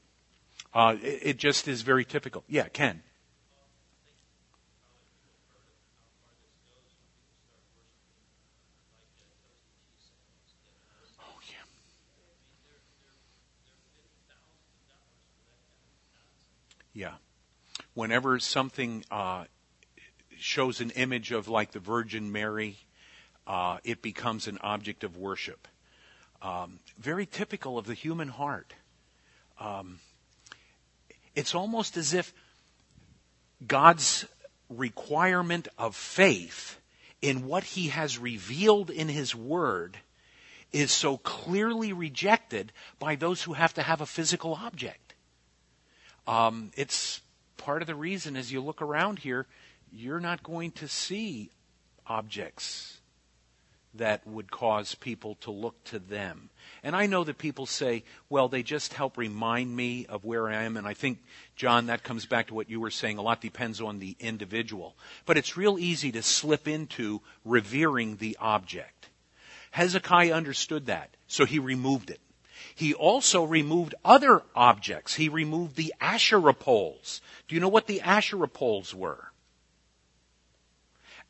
Uh, 0.73 0.97
it, 1.01 1.19
it 1.23 1.37
just 1.37 1.67
is 1.67 1.81
very 1.81 2.03
typical. 2.05 2.43
Yeah, 2.47 2.67
Ken. 2.67 3.01
Oh, 11.17 11.23
yeah. 16.93 17.13
Whenever 17.93 18.37
something 18.39 19.05
uh, 19.09 19.45
shows 20.39 20.81
an 20.81 20.91
image 20.91 21.31
of 21.31 21.47
like 21.47 21.71
the 21.71 21.79
Virgin 21.79 22.31
Mary, 22.31 22.77
uh, 23.47 23.77
it 23.83 24.01
becomes 24.01 24.47
an 24.47 24.57
object 24.61 25.03
of 25.03 25.17
worship. 25.17 25.67
Um, 26.41 26.79
very 26.99 27.25
typical 27.25 27.77
of 27.77 27.85
the 27.85 27.93
human 27.93 28.27
heart. 28.27 28.73
Um, 29.59 29.99
it's 31.35 31.55
almost 31.55 31.97
as 31.97 32.13
if 32.13 32.33
God's 33.65 34.25
requirement 34.69 35.67
of 35.77 35.95
faith 35.95 36.79
in 37.21 37.45
what 37.45 37.63
He 37.63 37.87
has 37.87 38.17
revealed 38.17 38.89
in 38.89 39.07
His 39.07 39.33
Word 39.33 39.97
is 40.71 40.91
so 40.91 41.17
clearly 41.17 41.93
rejected 41.93 42.71
by 42.99 43.15
those 43.15 43.43
who 43.43 43.53
have 43.53 43.73
to 43.75 43.81
have 43.81 44.01
a 44.01 44.05
physical 44.05 44.55
object. 44.55 45.13
Um, 46.27 46.71
it's 46.75 47.21
part 47.57 47.81
of 47.81 47.87
the 47.87 47.95
reason 47.95 48.35
as 48.35 48.51
you 48.51 48.61
look 48.61 48.81
around 48.81 49.19
here 49.19 49.47
you're 49.91 50.19
not 50.19 50.43
going 50.43 50.71
to 50.71 50.87
see 50.87 51.51
objects 52.07 52.99
that 53.95 54.25
would 54.27 54.51
cause 54.51 54.95
people 54.95 55.35
to 55.35 55.51
look 55.51 55.81
to 55.85 55.99
them. 55.99 56.49
And 56.83 56.95
I 56.95 57.05
know 57.05 57.23
that 57.23 57.37
people 57.37 57.65
say, 57.65 58.03
well, 58.29 58.47
they 58.47 58.63
just 58.63 58.93
help 58.93 59.17
remind 59.17 59.73
me 59.75 60.05
of 60.07 60.25
where 60.25 60.49
I 60.49 60.63
am. 60.63 60.77
And 60.77 60.87
I 60.87 60.93
think, 60.93 61.19
John, 61.55 61.87
that 61.87 62.03
comes 62.03 62.25
back 62.25 62.47
to 62.47 62.53
what 62.53 62.69
you 62.69 62.79
were 62.79 62.91
saying. 62.91 63.17
A 63.17 63.21
lot 63.21 63.41
depends 63.41 63.81
on 63.81 63.99
the 63.99 64.15
individual. 64.19 64.95
But 65.25 65.37
it's 65.37 65.57
real 65.57 65.79
easy 65.79 66.11
to 66.11 66.21
slip 66.21 66.67
into 66.67 67.21
revering 67.43 68.17
the 68.17 68.37
object. 68.39 69.09
Hezekiah 69.71 70.33
understood 70.33 70.85
that, 70.87 71.09
so 71.27 71.45
he 71.45 71.59
removed 71.59 72.09
it. 72.09 72.21
He 72.75 72.93
also 72.93 73.43
removed 73.43 73.95
other 74.03 74.43
objects. 74.55 75.15
He 75.15 75.29
removed 75.29 75.75
the 75.75 75.93
Asherah 76.01 76.53
poles. 76.53 77.21
Do 77.47 77.55
you 77.55 77.61
know 77.61 77.69
what 77.69 77.87
the 77.87 78.01
Asherah 78.01 78.47
poles 78.47 78.93
were? 78.93 79.31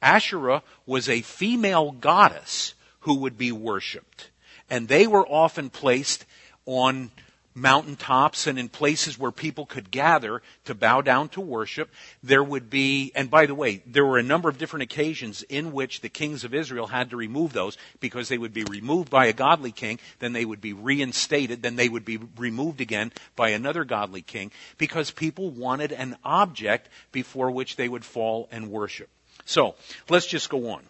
Asherah 0.01 0.63
was 0.85 1.09
a 1.09 1.21
female 1.21 1.91
goddess 1.91 2.73
who 3.01 3.15
would 3.19 3.37
be 3.37 3.51
worshiped. 3.51 4.29
And 4.69 4.87
they 4.87 5.07
were 5.07 5.27
often 5.27 5.69
placed 5.69 6.25
on 6.65 7.11
mountaintops 7.55 8.47
and 8.47 8.59
in 8.59 8.67
places 8.67 9.17
where 9.17 9.31
people 9.31 9.65
could 9.65 9.89
gather 9.89 10.41
to 10.65 10.75
bow 10.75 11.01
down 11.01 11.29
to 11.29 11.39
worship. 11.39 11.89
There 12.21 12.43
would 12.43 12.69
be, 12.69 13.13
and 13.15 13.31
by 13.31 13.45
the 13.45 13.55
way, 13.55 13.81
there 13.85 14.05
were 14.05 14.17
a 14.17 14.23
number 14.23 14.49
of 14.49 14.57
different 14.57 14.83
occasions 14.83 15.41
in 15.43 15.71
which 15.71 16.01
the 16.01 16.09
kings 16.09 16.43
of 16.43 16.53
Israel 16.53 16.87
had 16.87 17.11
to 17.11 17.17
remove 17.17 17.53
those 17.53 17.77
because 18.01 18.27
they 18.27 18.37
would 18.37 18.53
be 18.53 18.65
removed 18.65 19.09
by 19.09 19.27
a 19.27 19.33
godly 19.33 19.71
king, 19.71 19.99
then 20.19 20.33
they 20.33 20.43
would 20.43 20.61
be 20.61 20.73
reinstated, 20.73 21.61
then 21.61 21.77
they 21.77 21.87
would 21.87 22.05
be 22.05 22.19
removed 22.37 22.81
again 22.81 23.13
by 23.37 23.49
another 23.49 23.85
godly 23.85 24.21
king 24.21 24.51
because 24.77 25.09
people 25.11 25.49
wanted 25.49 25.93
an 25.93 26.17
object 26.25 26.89
before 27.13 27.51
which 27.51 27.77
they 27.77 27.87
would 27.87 28.03
fall 28.03 28.49
and 28.51 28.69
worship. 28.69 29.09
So, 29.45 29.75
let's 30.09 30.25
just 30.25 30.49
go 30.49 30.71
on. 30.71 30.83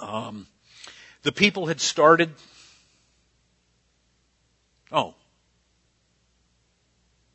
Um, 0.00 0.46
the 1.22 1.32
people 1.32 1.66
had 1.66 1.80
started. 1.80 2.30
Oh, 4.90 5.14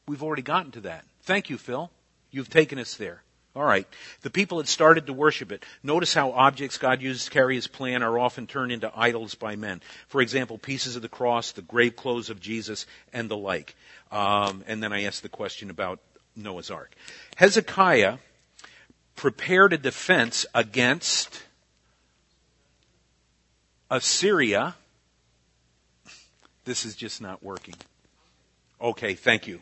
we've 0.08 0.24
already 0.24 0.42
gotten 0.42 0.72
to 0.72 0.82
that. 0.82 1.06
Thank 1.24 1.50
you, 1.50 1.58
Phil. 1.58 1.90
You've 2.32 2.50
taken 2.50 2.80
us 2.80 2.96
there. 2.96 3.22
All 3.56 3.64
right. 3.64 3.88
The 4.22 4.32
people 4.32 4.58
had 4.58 4.68
started 4.68 5.06
to 5.06 5.14
worship 5.14 5.52
it. 5.52 5.64
Notice 5.84 6.14
how 6.14 6.32
objects 6.32 6.80
God 6.80 7.02
uses 7.02 7.26
to 7.26 7.32
carry 7.32 7.54
his 7.54 7.68
plan 7.68 8.02
are 8.02 8.18
often 8.18 8.48
turned 8.48 8.72
into 8.72 8.92
idols 8.96 9.36
by 9.36 9.56
men. 9.56 9.82
For 10.08 10.22
example, 10.22 10.58
pieces 10.58 10.96
of 10.96 11.04
the 11.04 11.10
cross, 11.10 11.52
the 11.52 11.62
grave 11.62 11.96
clothes 11.96 12.32
of 12.32 12.42
Jesus, 12.42 12.88
and 13.14 13.30
the 13.30 13.38
like. 13.38 13.76
Um, 14.12 14.64
and 14.66 14.82
then 14.82 14.92
I 14.92 15.04
asked 15.04 15.22
the 15.22 15.30
question 15.30 15.70
about 15.70 16.00
Noah's 16.36 16.72
Ark. 16.72 16.96
Hezekiah 17.36 18.18
prepared 19.16 19.74
a 19.74 19.78
defense 19.78 20.46
against 20.54 21.44
Assyria. 23.90 24.76
This 26.66 26.86
is 26.86 26.96
just 26.96 27.22
not 27.22 27.44
working. 27.44 27.76
Okay, 28.82 29.14
thank 29.14 29.48
you. 29.48 29.62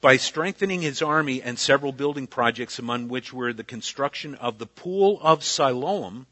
By 0.00 0.16
strengthening 0.16 0.82
his 0.82 1.02
army 1.02 1.40
and 1.42 1.58
several 1.58 1.92
building 1.92 2.26
projects, 2.26 2.78
among 2.78 3.08
which 3.08 3.32
were 3.32 3.52
the 3.52 3.62
construction 3.62 4.34
of 4.36 4.58
the 4.58 4.66
Pool 4.66 5.20
of 5.22 5.44
Siloam 5.44 6.26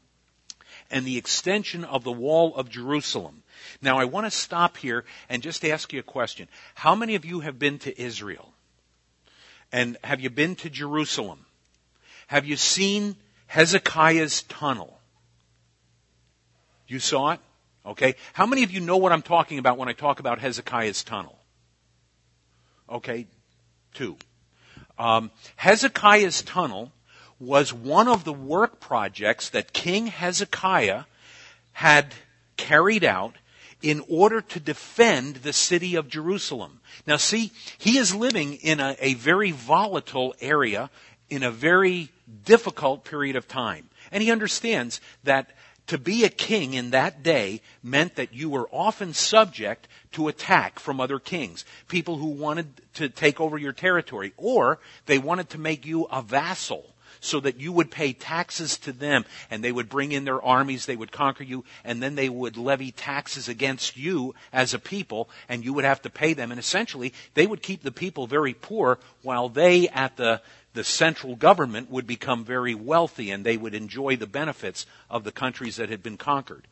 and 0.89 1.05
the 1.05 1.17
extension 1.17 1.85
of 1.85 2.03
the 2.03 2.11
Wall 2.11 2.53
of 2.55 2.69
Jerusalem. 2.69 3.43
Now, 3.81 3.97
I 3.97 4.05
want 4.05 4.25
to 4.25 4.31
stop 4.31 4.77
here 4.77 5.05
and 5.29 5.41
just 5.41 5.63
ask 5.63 5.93
you 5.93 5.99
a 5.99 6.03
question. 6.03 6.47
How 6.75 6.95
many 6.95 7.15
of 7.15 7.23
you 7.23 7.39
have 7.39 7.57
been 7.57 7.79
to 7.79 8.01
Israel? 8.01 8.53
And 9.71 9.97
have 10.03 10.19
you 10.19 10.29
been 10.29 10.55
to 10.57 10.69
Jerusalem? 10.69 11.45
Have 12.31 12.45
you 12.45 12.55
seen 12.55 13.17
Hezekiah's 13.47 14.43
tunnel? 14.43 14.97
You 16.87 16.97
saw 16.97 17.31
it? 17.31 17.41
Okay. 17.85 18.15
How 18.31 18.45
many 18.45 18.63
of 18.63 18.71
you 18.71 18.79
know 18.79 18.95
what 18.95 19.11
I'm 19.11 19.21
talking 19.21 19.59
about 19.59 19.77
when 19.77 19.89
I 19.89 19.91
talk 19.91 20.21
about 20.21 20.39
Hezekiah's 20.39 21.03
tunnel? 21.03 21.37
Okay. 22.89 23.27
Two. 23.93 24.15
Um, 24.97 25.29
Hezekiah's 25.57 26.41
tunnel 26.41 26.93
was 27.37 27.73
one 27.73 28.07
of 28.07 28.23
the 28.23 28.31
work 28.31 28.79
projects 28.79 29.49
that 29.49 29.73
King 29.73 30.07
Hezekiah 30.07 31.03
had 31.73 32.13
carried 32.55 33.03
out 33.03 33.35
in 33.81 34.05
order 34.07 34.39
to 34.39 34.59
defend 34.61 35.35
the 35.37 35.51
city 35.51 35.95
of 35.95 36.07
Jerusalem. 36.07 36.79
Now 37.05 37.17
see, 37.17 37.51
he 37.77 37.97
is 37.97 38.15
living 38.15 38.53
in 38.53 38.79
a, 38.79 38.95
a 39.01 39.15
very 39.15 39.51
volatile 39.51 40.33
area, 40.39 40.89
in 41.29 41.43
a 41.43 41.51
very 41.51 42.09
difficult 42.43 43.03
period 43.03 43.35
of 43.35 43.47
time. 43.47 43.89
And 44.11 44.23
he 44.23 44.31
understands 44.31 45.01
that 45.23 45.51
to 45.87 45.97
be 45.97 46.23
a 46.23 46.29
king 46.29 46.73
in 46.73 46.91
that 46.91 47.23
day 47.23 47.61
meant 47.83 48.15
that 48.15 48.33
you 48.33 48.49
were 48.49 48.69
often 48.71 49.13
subject 49.13 49.87
to 50.13 50.27
attack 50.27 50.79
from 50.79 51.01
other 51.01 51.19
kings, 51.19 51.65
people 51.87 52.17
who 52.17 52.27
wanted 52.27 52.81
to 52.93 53.09
take 53.09 53.41
over 53.41 53.57
your 53.57 53.73
territory, 53.73 54.33
or 54.37 54.79
they 55.05 55.17
wanted 55.17 55.49
to 55.49 55.57
make 55.57 55.85
you 55.85 56.05
a 56.05 56.21
vassal 56.21 56.85
so 57.19 57.39
that 57.39 57.59
you 57.59 57.71
would 57.71 57.91
pay 57.91 58.13
taxes 58.13 58.77
to 58.77 58.91
them 58.91 59.25
and 59.49 59.63
they 59.63 59.71
would 59.71 59.89
bring 59.89 60.11
in 60.11 60.25
their 60.25 60.41
armies, 60.41 60.85
they 60.85 60.95
would 60.95 61.11
conquer 61.11 61.43
you, 61.43 61.63
and 61.83 62.01
then 62.01 62.15
they 62.15 62.29
would 62.29 62.57
levy 62.57 62.91
taxes 62.91 63.47
against 63.47 63.95
you 63.95 64.33
as 64.51 64.73
a 64.73 64.79
people 64.79 65.29
and 65.47 65.63
you 65.63 65.73
would 65.73 65.85
have 65.85 66.01
to 66.01 66.09
pay 66.09 66.33
them. 66.33 66.51
And 66.51 66.59
essentially, 66.59 67.13
they 67.33 67.45
would 67.45 67.61
keep 67.61 67.83
the 67.83 67.91
people 67.91 68.27
very 68.27 68.53
poor 68.53 68.97
while 69.21 69.49
they 69.49 69.87
at 69.89 70.17
the 70.17 70.41
the 70.73 70.83
central 70.83 71.35
government 71.35 71.89
would 71.89 72.07
become 72.07 72.45
very 72.45 72.75
wealthy 72.75 73.31
and 73.31 73.45
they 73.45 73.57
would 73.57 73.73
enjoy 73.73 74.15
the 74.15 74.27
benefits 74.27 74.85
of 75.09 75.23
the 75.23 75.31
countries 75.31 75.75
that 75.75 75.89
had 75.89 76.01
been 76.01 76.17
conquered. 76.17 76.67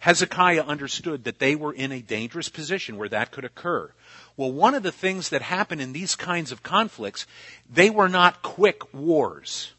Hezekiah 0.00 0.62
understood 0.62 1.24
that 1.24 1.38
they 1.38 1.54
were 1.54 1.74
in 1.74 1.92
a 1.92 2.00
dangerous 2.00 2.48
position 2.48 2.96
where 2.96 3.08
that 3.10 3.30
could 3.30 3.44
occur. 3.44 3.92
Well, 4.36 4.50
one 4.50 4.74
of 4.74 4.82
the 4.82 4.92
things 4.92 5.28
that 5.28 5.42
happen 5.42 5.78
in 5.78 5.92
these 5.92 6.16
kinds 6.16 6.52
of 6.52 6.62
conflicts, 6.62 7.26
they 7.70 7.90
were 7.90 8.08
not 8.08 8.42
quick 8.42 8.94
wars. 8.94 9.72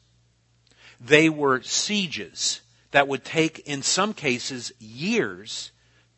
They 0.99 1.27
were 1.27 1.63
sieges 1.63 2.61
that 2.91 3.07
would 3.07 3.25
take, 3.25 3.59
in 3.59 3.81
some 3.81 4.13
cases, 4.13 4.71
years 4.79 5.71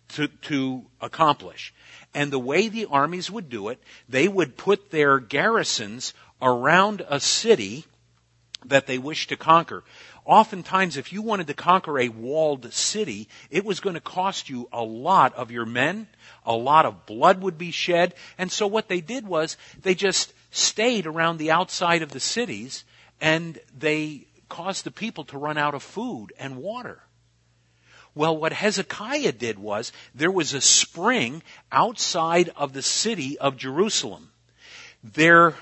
to, 0.10 0.28
to 0.28 0.86
accomplish. 1.00 1.74
And 2.14 2.30
the 2.30 2.40
way 2.40 2.68
the 2.68 2.88
armies 2.88 3.32
would 3.32 3.50
do 3.50 3.70
it, 3.70 3.82
they 4.10 4.28
would 4.28 4.58
put 4.58 4.92
their 4.92 5.20
garrisons 5.20 6.14
around 6.42 7.06
a 7.08 7.20
city 7.20 7.86
that 8.66 8.88
they 8.88 8.98
wished 8.98 9.30
to 9.30 9.38
conquer. 9.38 9.84
Oftentimes, 10.26 10.96
if 10.96 11.12
you 11.12 11.22
wanted 11.22 11.48
to 11.48 11.54
conquer 11.54 12.00
a 12.00 12.10
walled 12.10 12.74
city, 12.74 13.28
it 13.50 13.66
was 13.66 13.82
going 13.82 13.96
to 13.96 14.02
cost 14.02 14.50
you 14.50 14.70
a 14.72 14.82
lot 14.84 15.34
of 15.36 15.52
your 15.52 15.66
men, 15.66 16.08
a 16.46 16.56
lot 16.56 16.86
of 16.86 17.06
blood 17.06 17.42
would 17.42 17.58
be 17.58 17.72
shed, 17.72 18.14
and 18.38 18.52
so 18.52 18.66
what 18.66 18.88
they 18.88 19.02
did 19.02 19.28
was 19.28 19.58
they 19.82 19.96
just 19.96 20.34
stayed 20.52 21.06
around 21.06 21.38
the 21.38 21.52
outside 21.52 22.02
of 22.02 22.12
the 22.12 22.20
cities 22.20 22.86
and 23.20 23.60
they 23.78 24.28
caused 24.50 24.86
the 24.86 24.92
people 24.92 25.24
to 25.26 25.38
run 25.38 25.58
out 25.58 25.74
of 25.74 25.84
food 25.84 26.32
and 26.38 26.58
water. 26.58 27.02
Well, 28.16 28.38
what 28.38 28.54
Hezekiah 28.54 29.32
did 29.32 29.58
was 29.58 29.92
there 30.14 30.30
was 30.30 30.54
a 30.54 30.62
spring 30.62 31.42
outside 31.72 32.50
of 32.56 32.74
the 32.74 32.84
city 32.84 33.40
of 33.40 33.58
Jerusalem. 33.58 34.32
There 35.04 35.56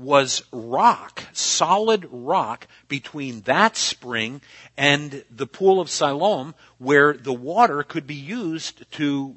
was 0.00 0.42
rock, 0.52 1.24
solid 1.32 2.06
rock 2.10 2.66
between 2.88 3.42
that 3.42 3.76
spring 3.76 4.40
and 4.76 5.24
the 5.30 5.46
pool 5.46 5.80
of 5.80 5.90
Siloam 5.90 6.54
where 6.78 7.12
the 7.12 7.32
water 7.32 7.82
could 7.82 8.06
be 8.06 8.14
used 8.14 8.90
to 8.92 9.36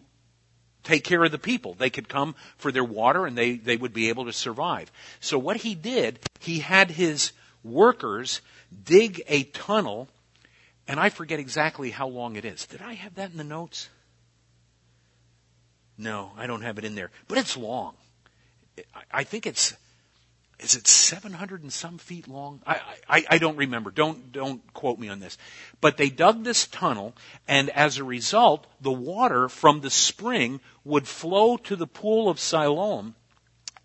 take 0.83 1.03
care 1.03 1.23
of 1.23 1.31
the 1.31 1.37
people. 1.37 1.73
They 1.73 1.89
could 1.89 2.09
come 2.09 2.35
for 2.57 2.71
their 2.71 2.83
water 2.83 3.25
and 3.25 3.37
they, 3.37 3.55
they 3.55 3.77
would 3.77 3.93
be 3.93 4.09
able 4.09 4.25
to 4.25 4.33
survive. 4.33 4.91
So 5.19 5.37
what 5.37 5.57
he 5.57 5.75
did, 5.75 6.19
he 6.39 6.59
had 6.59 6.91
his 6.91 7.31
workers 7.63 8.41
dig 8.85 9.21
a 9.27 9.43
tunnel 9.43 10.07
and 10.87 10.99
I 10.99 11.09
forget 11.09 11.39
exactly 11.39 11.91
how 11.91 12.07
long 12.07 12.35
it 12.35 12.45
is. 12.45 12.65
Did 12.65 12.81
I 12.81 12.93
have 12.93 13.15
that 13.15 13.31
in 13.31 13.37
the 13.37 13.43
notes? 13.43 13.89
No, 15.97 16.31
I 16.37 16.47
don't 16.47 16.61
have 16.61 16.77
it 16.77 16.83
in 16.83 16.95
there. 16.95 17.11
But 17.27 17.37
it's 17.37 17.55
long. 17.55 17.93
I 19.11 19.23
think 19.23 19.45
it's 19.45 19.75
is 20.63 20.75
it 20.75 20.87
700 20.87 21.61
and 21.61 21.73
some 21.73 21.97
feet 21.97 22.27
long? 22.27 22.61
I, 22.65 22.79
I, 23.07 23.25
I, 23.31 23.37
don't 23.37 23.57
remember. 23.57 23.91
Don't, 23.91 24.31
don't 24.31 24.61
quote 24.73 24.97
me 24.97 25.09
on 25.09 25.19
this. 25.19 25.37
But 25.81 25.97
they 25.97 26.09
dug 26.09 26.43
this 26.43 26.67
tunnel, 26.67 27.13
and 27.47 27.69
as 27.69 27.97
a 27.97 28.03
result, 28.03 28.65
the 28.79 28.91
water 28.91 29.49
from 29.49 29.81
the 29.81 29.89
spring 29.89 30.61
would 30.85 31.07
flow 31.07 31.57
to 31.57 31.75
the 31.75 31.87
pool 31.87 32.29
of 32.29 32.39
Siloam, 32.39 33.15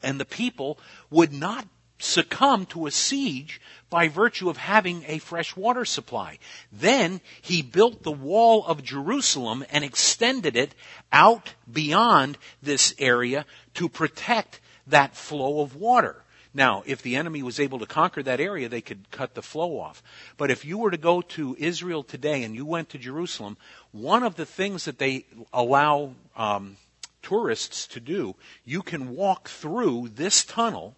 and 0.02 0.20
the 0.20 0.24
people 0.24 0.78
would 1.10 1.32
not 1.32 1.66
succumb 1.98 2.64
to 2.66 2.86
a 2.86 2.92
siege 2.92 3.60
by 3.90 4.06
virtue 4.06 4.48
of 4.48 4.56
having 4.56 5.04
a 5.08 5.18
fresh 5.18 5.56
water 5.56 5.84
supply. 5.84 6.38
Then 6.70 7.20
he 7.42 7.60
built 7.60 8.04
the 8.04 8.12
wall 8.12 8.64
of 8.64 8.84
Jerusalem 8.84 9.64
and 9.70 9.84
extended 9.84 10.56
it 10.56 10.76
out 11.10 11.54
beyond 11.70 12.38
this 12.62 12.94
area 13.00 13.46
to 13.74 13.88
protect 13.88 14.60
that 14.86 15.16
flow 15.16 15.60
of 15.60 15.74
water. 15.74 16.22
Now, 16.58 16.82
if 16.86 17.02
the 17.02 17.14
enemy 17.14 17.44
was 17.44 17.60
able 17.60 17.78
to 17.78 17.86
conquer 17.86 18.20
that 18.24 18.40
area, 18.40 18.68
they 18.68 18.80
could 18.80 19.12
cut 19.12 19.34
the 19.34 19.42
flow 19.42 19.78
off. 19.78 20.02
But 20.36 20.50
if 20.50 20.64
you 20.64 20.76
were 20.76 20.90
to 20.90 20.96
go 20.96 21.22
to 21.22 21.54
Israel 21.56 22.02
today 22.02 22.42
and 22.42 22.52
you 22.52 22.66
went 22.66 22.88
to 22.88 22.98
Jerusalem, 22.98 23.56
one 23.92 24.24
of 24.24 24.34
the 24.34 24.44
things 24.44 24.84
that 24.84 24.98
they 24.98 25.24
allow 25.52 26.14
um, 26.36 26.76
tourists 27.22 27.86
to 27.86 28.00
do, 28.00 28.34
you 28.64 28.82
can 28.82 29.14
walk 29.14 29.48
through 29.48 30.08
this 30.08 30.44
tunnel 30.44 30.96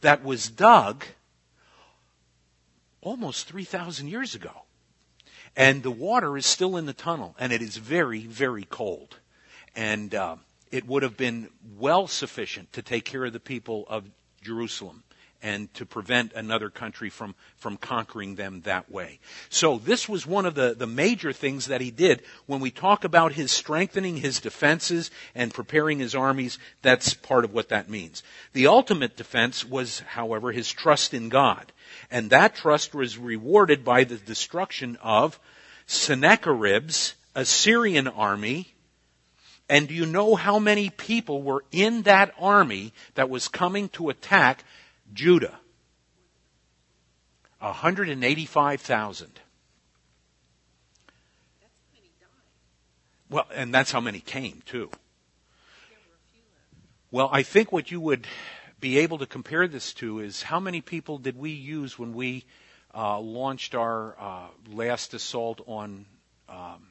that 0.00 0.24
was 0.24 0.48
dug 0.48 1.04
almost 3.02 3.46
3,000 3.46 4.08
years 4.08 4.34
ago. 4.34 4.62
And 5.54 5.82
the 5.82 5.90
water 5.90 6.34
is 6.38 6.46
still 6.46 6.78
in 6.78 6.86
the 6.86 6.94
tunnel, 6.94 7.36
and 7.38 7.52
it 7.52 7.60
is 7.60 7.76
very, 7.76 8.20
very 8.20 8.64
cold. 8.64 9.18
And 9.76 10.14
uh, 10.14 10.36
it 10.72 10.86
would 10.86 11.02
have 11.02 11.18
been 11.18 11.50
well 11.76 12.06
sufficient 12.06 12.72
to 12.72 12.80
take 12.80 13.04
care 13.04 13.26
of 13.26 13.34
the 13.34 13.38
people 13.38 13.84
of 13.90 14.08
Jerusalem 14.44 15.02
and 15.44 15.72
to 15.74 15.84
prevent 15.84 16.32
another 16.32 16.70
country 16.70 17.10
from, 17.10 17.34
from 17.58 17.76
conquering 17.76 18.34
them 18.34 18.62
that 18.62 18.90
way. 18.90 19.20
So 19.50 19.76
this 19.76 20.08
was 20.08 20.26
one 20.26 20.46
of 20.46 20.54
the, 20.54 20.74
the 20.74 20.86
major 20.86 21.34
things 21.34 21.66
that 21.66 21.82
he 21.82 21.90
did. 21.90 22.22
When 22.46 22.60
we 22.60 22.70
talk 22.70 23.04
about 23.04 23.34
his 23.34 23.52
strengthening 23.52 24.16
his 24.16 24.40
defenses 24.40 25.10
and 25.34 25.52
preparing 25.52 25.98
his 25.98 26.14
armies, 26.14 26.58
that's 26.80 27.12
part 27.12 27.44
of 27.44 27.52
what 27.52 27.68
that 27.68 27.90
means. 27.90 28.22
The 28.54 28.68
ultimate 28.68 29.18
defense 29.18 29.66
was, 29.66 30.00
however, 30.00 30.50
his 30.50 30.72
trust 30.72 31.12
in 31.12 31.28
God. 31.28 31.72
And 32.10 32.30
that 32.30 32.54
trust 32.54 32.94
was 32.94 33.18
rewarded 33.18 33.84
by 33.84 34.04
the 34.04 34.16
destruction 34.16 34.96
of 35.02 35.38
Sennacherib's 35.86 37.16
Assyrian 37.34 38.08
army. 38.08 38.73
And 39.68 39.88
do 39.88 39.94
you 39.94 40.04
know 40.04 40.34
how 40.34 40.58
many 40.58 40.90
people 40.90 41.42
were 41.42 41.64
in 41.72 42.02
that 42.02 42.34
army 42.38 42.92
that 43.14 43.30
was 43.30 43.48
coming 43.48 43.88
to 43.90 44.10
attack 44.10 44.64
Judah? 45.12 45.58
185,000. 47.60 49.40
Well, 53.30 53.46
and 53.54 53.72
that's 53.72 53.90
how 53.90 54.00
many 54.00 54.20
came, 54.20 54.62
too. 54.66 54.90
Well, 57.10 57.30
I 57.32 57.42
think 57.42 57.72
what 57.72 57.90
you 57.90 58.00
would 58.00 58.26
be 58.80 58.98
able 58.98 59.18
to 59.18 59.26
compare 59.26 59.66
this 59.66 59.94
to 59.94 60.20
is 60.20 60.42
how 60.42 60.60
many 60.60 60.82
people 60.82 61.16
did 61.16 61.38
we 61.38 61.50
use 61.50 61.98
when 61.98 62.12
we 62.12 62.44
uh, 62.94 63.18
launched 63.18 63.74
our 63.74 64.14
uh, 64.20 64.48
last 64.70 65.14
assault 65.14 65.62
on 65.66 66.04
um, 66.50 66.88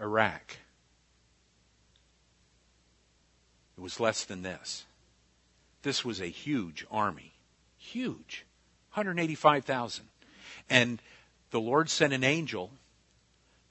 Iraq? 0.00 0.56
It 3.80 3.82
was 3.82 3.98
less 3.98 4.24
than 4.24 4.42
this. 4.42 4.84
This 5.80 6.04
was 6.04 6.20
a 6.20 6.26
huge 6.26 6.84
army. 6.90 7.32
Huge. 7.78 8.44
185,000. 8.92 10.04
And 10.68 11.00
the 11.50 11.62
Lord 11.62 11.88
sent 11.88 12.12
an 12.12 12.22
angel 12.22 12.72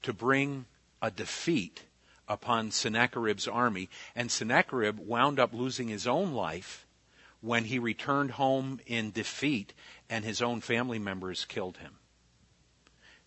to 0.01 0.11
bring 0.11 0.65
a 0.99 1.11
defeat 1.11 1.83
upon 2.27 2.71
Sennacherib's 2.71 3.47
army, 3.47 3.87
and 4.15 4.31
Sennacherib 4.31 4.97
wound 4.97 5.37
up 5.37 5.53
losing 5.53 5.89
his 5.89 6.07
own 6.07 6.33
life 6.33 6.87
when 7.41 7.65
he 7.65 7.77
returned 7.77 8.31
home 8.31 8.79
in 8.87 9.11
defeat 9.11 9.73
and 10.09 10.25
his 10.25 10.41
own 10.41 10.59
family 10.59 10.97
members 10.97 11.45
killed 11.45 11.77
him. 11.77 11.97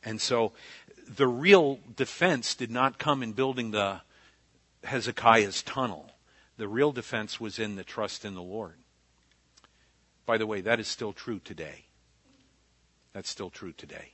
And 0.03 0.21
so 0.21 0.51
the 1.09 1.29
real 1.29 1.79
defense 1.95 2.57
did 2.57 2.73
not 2.73 2.99
come 2.99 3.23
in 3.23 3.35
building 3.35 3.71
the 3.71 4.01
Hezekiah's 4.83 5.63
tunnel. 5.63 6.12
The 6.63 6.69
real 6.69 6.93
defense 6.93 7.41
was 7.41 7.59
in 7.59 7.75
the 7.75 7.83
trust 7.83 8.25
in 8.25 8.37
the 8.37 8.41
Lord. 8.41 8.77
By 10.27 10.39
the 10.39 10.47
way, 10.47 10.61
that 10.61 10.79
is 10.79 10.87
still 10.87 11.13
true 11.13 11.41
today. 11.41 11.87
That's 13.13 13.29
still 13.29 13.51
true 13.51 13.73
today. 13.73 14.13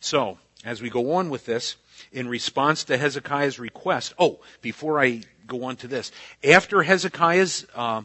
So, 0.00 0.38
as 0.64 0.80
we 0.80 0.88
go 0.88 1.12
on 1.12 1.28
with 1.28 1.44
this, 1.44 1.76
in 2.12 2.28
response 2.28 2.84
to 2.84 2.96
Hezekiah's 2.96 3.58
request, 3.58 4.14
oh, 4.18 4.40
before 4.62 4.98
I 4.98 5.20
go 5.46 5.64
on 5.64 5.76
to 5.76 5.86
this, 5.86 6.12
after 6.42 6.82
Hezekiah's 6.82 7.66
uh, 7.74 8.04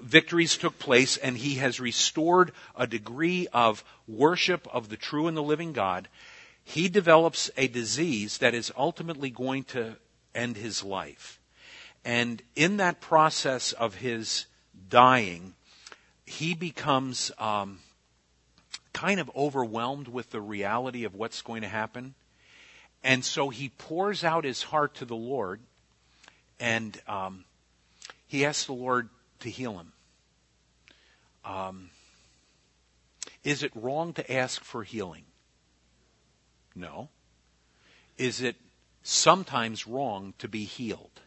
victories 0.00 0.56
took 0.56 0.80
place 0.80 1.16
and 1.18 1.38
he 1.38 1.54
has 1.58 1.78
restored 1.78 2.50
a 2.74 2.88
degree 2.88 3.46
of 3.52 3.84
worship 4.08 4.66
of 4.72 4.88
the 4.88 4.96
true 4.96 5.28
and 5.28 5.36
the 5.36 5.44
living 5.44 5.72
God, 5.72 6.08
he 6.64 6.88
develops 6.88 7.52
a 7.56 7.68
disease 7.68 8.38
that 8.38 8.52
is 8.52 8.72
ultimately 8.76 9.30
going 9.30 9.62
to 9.62 9.94
end 10.34 10.56
his 10.56 10.82
life. 10.82 11.38
And 12.04 12.42
in 12.56 12.78
that 12.78 13.00
process 13.00 13.72
of 13.72 13.96
his 13.96 14.46
dying, 14.88 15.54
he 16.26 16.54
becomes 16.54 17.30
um, 17.38 17.80
kind 18.92 19.20
of 19.20 19.30
overwhelmed 19.36 20.08
with 20.08 20.30
the 20.30 20.40
reality 20.40 21.04
of 21.04 21.14
what's 21.14 21.42
going 21.42 21.62
to 21.62 21.68
happen. 21.68 22.14
And 23.04 23.24
so 23.24 23.48
he 23.48 23.68
pours 23.68 24.24
out 24.24 24.44
his 24.44 24.62
heart 24.62 24.94
to 24.96 25.04
the 25.04 25.16
Lord, 25.16 25.60
and 26.60 27.00
um, 27.08 27.44
he 28.28 28.44
asks 28.44 28.66
the 28.66 28.72
Lord 28.72 29.08
to 29.40 29.50
heal 29.50 29.78
him. 29.78 29.92
Um, 31.44 31.90
is 33.42 33.62
it 33.62 33.72
wrong 33.74 34.12
to 34.14 34.32
ask 34.32 34.62
for 34.62 34.84
healing? 34.84 35.24
No. 36.74 37.08
Is 38.16 38.40
it 38.40 38.56
sometimes 39.02 39.86
wrong 39.86 40.34
to 40.38 40.46
be 40.46 40.64
healed? 40.64 41.21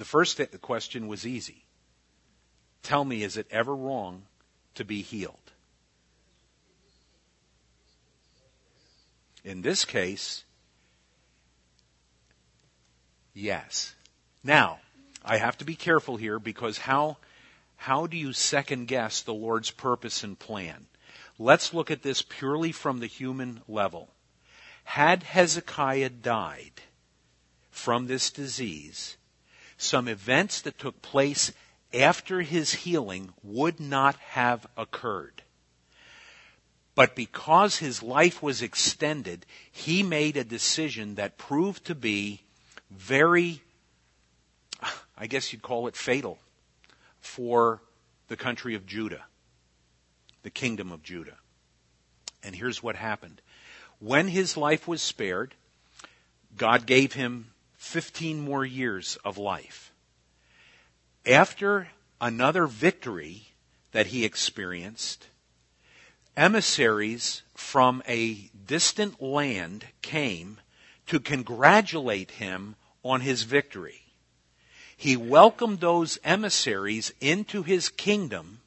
The 0.00 0.06
first 0.06 0.40
question 0.62 1.08
was 1.08 1.26
easy. 1.26 1.66
Tell 2.82 3.04
me, 3.04 3.22
is 3.22 3.36
it 3.36 3.46
ever 3.50 3.76
wrong 3.76 4.22
to 4.74 4.82
be 4.82 5.02
healed? 5.02 5.52
In 9.44 9.60
this 9.60 9.84
case, 9.84 10.44
yes. 13.34 13.94
Now, 14.42 14.78
I 15.22 15.36
have 15.36 15.58
to 15.58 15.66
be 15.66 15.74
careful 15.74 16.16
here 16.16 16.38
because 16.38 16.78
how, 16.78 17.18
how 17.76 18.06
do 18.06 18.16
you 18.16 18.32
second 18.32 18.88
guess 18.88 19.20
the 19.20 19.34
Lord's 19.34 19.70
purpose 19.70 20.24
and 20.24 20.38
plan? 20.38 20.86
Let's 21.38 21.74
look 21.74 21.90
at 21.90 22.00
this 22.00 22.22
purely 22.22 22.72
from 22.72 23.00
the 23.00 23.06
human 23.06 23.60
level. 23.68 24.08
Had 24.84 25.24
Hezekiah 25.24 26.08
died 26.08 26.80
from 27.70 28.06
this 28.06 28.30
disease, 28.30 29.18
some 29.82 30.08
events 30.08 30.60
that 30.62 30.78
took 30.78 31.00
place 31.02 31.52
after 31.92 32.42
his 32.42 32.72
healing 32.72 33.32
would 33.42 33.80
not 33.80 34.16
have 34.16 34.66
occurred. 34.76 35.42
But 36.94 37.16
because 37.16 37.78
his 37.78 38.02
life 38.02 38.42
was 38.42 38.62
extended, 38.62 39.46
he 39.70 40.02
made 40.02 40.36
a 40.36 40.44
decision 40.44 41.14
that 41.14 41.38
proved 41.38 41.86
to 41.86 41.94
be 41.94 42.40
very, 42.90 43.62
I 45.16 45.26
guess 45.26 45.52
you'd 45.52 45.62
call 45.62 45.86
it 45.86 45.96
fatal 45.96 46.38
for 47.20 47.80
the 48.28 48.36
country 48.36 48.74
of 48.74 48.86
Judah, 48.86 49.24
the 50.42 50.50
kingdom 50.50 50.92
of 50.92 51.02
Judah. 51.02 51.36
And 52.42 52.54
here's 52.54 52.82
what 52.82 52.96
happened. 52.96 53.40
When 53.98 54.28
his 54.28 54.56
life 54.56 54.88
was 54.88 55.02
spared, 55.02 55.54
God 56.56 56.86
gave 56.86 57.12
him 57.12 57.49
15 57.80 58.38
more 58.40 58.64
years 58.64 59.16
of 59.24 59.38
life. 59.38 59.90
After 61.26 61.88
another 62.20 62.66
victory 62.66 63.48
that 63.92 64.08
he 64.08 64.24
experienced, 64.24 65.26
emissaries 66.36 67.42
from 67.54 68.02
a 68.06 68.50
distant 68.66 69.20
land 69.20 69.86
came 70.02 70.58
to 71.06 71.18
congratulate 71.18 72.32
him 72.32 72.76
on 73.02 73.22
his 73.22 73.42
victory. 73.44 74.02
He 74.94 75.16
welcomed 75.16 75.80
those 75.80 76.18
emissaries 76.22 77.12
into 77.18 77.62
his 77.62 77.88
kingdom 77.88 78.60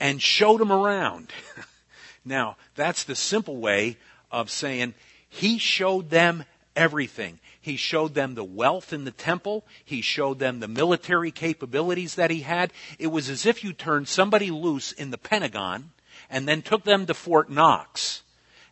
and 0.00 0.20
showed 0.20 0.60
them 0.60 0.72
around. 0.72 1.32
now, 2.24 2.56
that's 2.74 3.04
the 3.04 3.14
simple 3.14 3.58
way 3.58 3.96
of 4.30 4.50
saying 4.50 4.94
he 5.28 5.58
showed 5.58 6.10
them 6.10 6.44
everything. 6.74 7.38
He 7.60 7.76
showed 7.76 8.14
them 8.14 8.34
the 8.34 8.44
wealth 8.44 8.92
in 8.92 9.04
the 9.04 9.10
temple. 9.10 9.66
He 9.84 10.00
showed 10.00 10.38
them 10.38 10.60
the 10.60 10.68
military 10.68 11.30
capabilities 11.30 12.14
that 12.14 12.30
he 12.30 12.40
had. 12.40 12.72
It 12.98 13.08
was 13.08 13.28
as 13.28 13.46
if 13.46 13.64
you 13.64 13.72
turned 13.72 14.08
somebody 14.08 14.50
loose 14.50 14.92
in 14.92 15.10
the 15.10 15.18
Pentagon 15.18 15.90
and 16.30 16.46
then 16.46 16.62
took 16.62 16.84
them 16.84 17.06
to 17.06 17.14
Fort 17.14 17.50
Knox 17.50 18.22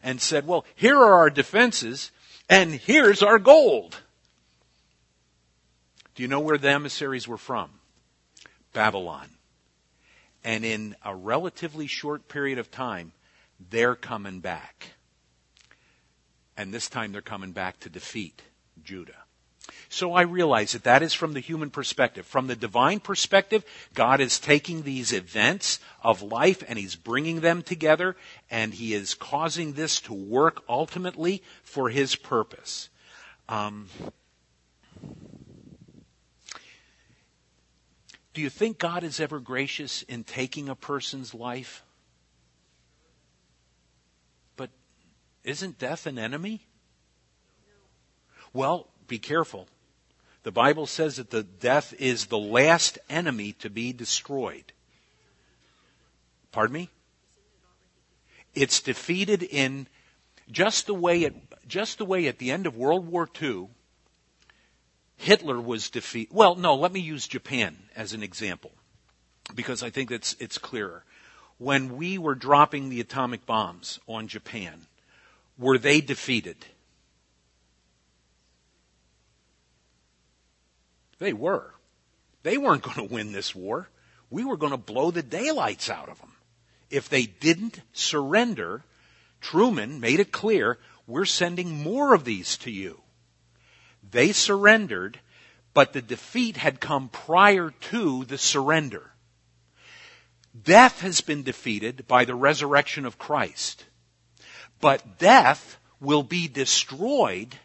and 0.02 0.20
said, 0.20 0.46
well, 0.46 0.64
here 0.74 0.96
are 0.96 1.14
our 1.14 1.30
defenses 1.30 2.12
and 2.48 2.74
here's 2.74 3.22
our 3.22 3.38
gold. 3.38 3.96
Do 6.14 6.22
you 6.22 6.28
know 6.28 6.40
where 6.40 6.58
the 6.58 6.70
emissaries 6.70 7.26
were 7.26 7.36
from? 7.36 7.70
Babylon. 8.72 9.28
And 10.44 10.64
in 10.64 10.94
a 11.04 11.14
relatively 11.14 11.88
short 11.88 12.28
period 12.28 12.58
of 12.58 12.70
time, 12.70 13.12
they're 13.70 13.96
coming 13.96 14.38
back. 14.38 14.92
And 16.56 16.72
this 16.72 16.88
time 16.88 17.10
they're 17.10 17.20
coming 17.20 17.52
back 17.52 17.80
to 17.80 17.90
defeat 17.90 18.42
Judah. 18.82 19.26
So 19.88 20.12
I 20.12 20.22
realize 20.22 20.72
that 20.72 20.84
that 20.84 21.02
is 21.02 21.14
from 21.14 21.32
the 21.32 21.40
human 21.40 21.70
perspective. 21.70 22.26
From 22.26 22.46
the 22.46 22.56
divine 22.56 23.00
perspective, 23.00 23.64
God 23.94 24.20
is 24.20 24.38
taking 24.38 24.82
these 24.82 25.12
events 25.12 25.80
of 26.02 26.22
life 26.22 26.62
and 26.66 26.78
He's 26.78 26.96
bringing 26.96 27.40
them 27.40 27.62
together 27.62 28.16
and 28.50 28.74
He 28.74 28.94
is 28.94 29.14
causing 29.14 29.72
this 29.72 30.00
to 30.02 30.14
work 30.14 30.62
ultimately 30.68 31.42
for 31.62 31.88
His 31.88 32.16
purpose. 32.16 32.88
Um, 33.48 33.88
do 38.34 38.40
you 38.40 38.50
think 38.50 38.78
God 38.78 39.04
is 39.04 39.20
ever 39.20 39.38
gracious 39.38 40.02
in 40.02 40.24
taking 40.24 40.68
a 40.68 40.74
person's 40.74 41.32
life? 41.32 41.84
But 44.56 44.70
isn't 45.44 45.78
death 45.78 46.06
an 46.06 46.18
enemy? 46.18 46.66
Well, 48.56 48.88
be 49.06 49.18
careful. 49.18 49.68
The 50.42 50.50
Bible 50.50 50.86
says 50.86 51.16
that 51.16 51.28
the 51.28 51.42
death 51.42 51.92
is 51.98 52.26
the 52.26 52.38
last 52.38 52.98
enemy 53.10 53.52
to 53.58 53.68
be 53.68 53.92
destroyed. 53.92 54.72
Pardon 56.52 56.72
me? 56.72 56.90
It's 58.54 58.80
defeated 58.80 59.42
in 59.42 59.88
just 60.50 60.86
the 60.86 60.94
way 60.94 61.24
it, 61.24 61.34
just 61.68 61.98
the 61.98 62.06
way 62.06 62.28
at 62.28 62.38
the 62.38 62.50
end 62.50 62.66
of 62.66 62.78
World 62.78 63.06
War 63.06 63.28
II, 63.42 63.68
Hitler 65.16 65.60
was 65.60 65.90
defeated. 65.90 66.34
Well, 66.34 66.54
no, 66.54 66.76
let 66.76 66.92
me 66.92 67.00
use 67.00 67.28
Japan 67.28 67.76
as 67.94 68.14
an 68.14 68.22
example 68.22 68.72
because 69.54 69.82
I 69.82 69.90
think 69.90 70.10
it's, 70.10 70.34
it's 70.40 70.56
clearer. 70.56 71.04
When 71.58 71.98
we 71.98 72.16
were 72.16 72.34
dropping 72.34 72.88
the 72.88 73.00
atomic 73.00 73.44
bombs 73.44 74.00
on 74.06 74.28
Japan, 74.28 74.86
were 75.58 75.76
they 75.76 76.00
defeated? 76.00 76.64
They 81.18 81.32
were. 81.32 81.74
They 82.42 82.58
weren't 82.58 82.82
going 82.94 83.08
to 83.08 83.14
win 83.14 83.32
this 83.32 83.54
war. 83.54 83.88
We 84.30 84.44
were 84.44 84.56
going 84.56 84.72
to 84.72 84.78
blow 84.78 85.10
the 85.10 85.22
daylights 85.22 85.88
out 85.88 86.08
of 86.08 86.18
them. 86.20 86.32
If 86.90 87.08
they 87.08 87.26
didn't 87.26 87.80
surrender, 87.92 88.82
Truman 89.40 90.00
made 90.00 90.20
it 90.20 90.32
clear, 90.32 90.78
we're 91.06 91.24
sending 91.24 91.82
more 91.82 92.14
of 92.14 92.24
these 92.24 92.56
to 92.58 92.70
you. 92.70 93.00
They 94.08 94.32
surrendered, 94.32 95.20
but 95.74 95.92
the 95.92 96.02
defeat 96.02 96.56
had 96.56 96.80
come 96.80 97.08
prior 97.08 97.70
to 97.90 98.24
the 98.24 98.38
surrender. 98.38 99.12
Death 100.60 101.00
has 101.00 101.20
been 101.20 101.42
defeated 101.42 102.06
by 102.06 102.24
the 102.24 102.34
resurrection 102.34 103.04
of 103.04 103.18
Christ. 103.18 103.84
But 104.80 105.18
death 105.18 105.78
will 106.00 106.22
be 106.22 106.48
destroyed 106.48 107.56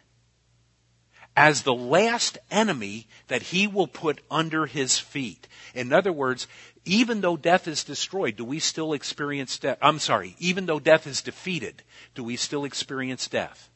as 1.36 1.62
the 1.62 1.74
last 1.74 2.38
enemy 2.50 3.06
that 3.28 3.42
he 3.42 3.66
will 3.66 3.86
put 3.86 4.20
under 4.30 4.66
his 4.66 4.98
feet. 4.98 5.48
In 5.74 5.92
other 5.92 6.12
words, 6.12 6.46
even 6.84 7.20
though 7.20 7.36
death 7.36 7.68
is 7.68 7.84
destroyed, 7.84 8.36
do 8.36 8.44
we 8.44 8.58
still 8.58 8.92
experience 8.92 9.58
death? 9.58 9.78
I'm 9.80 9.98
sorry, 9.98 10.36
even 10.38 10.66
though 10.66 10.80
death 10.80 11.06
is 11.06 11.22
defeated, 11.22 11.82
do 12.14 12.24
we 12.24 12.36
still 12.36 12.64
experience 12.64 13.28
death? 13.28 13.70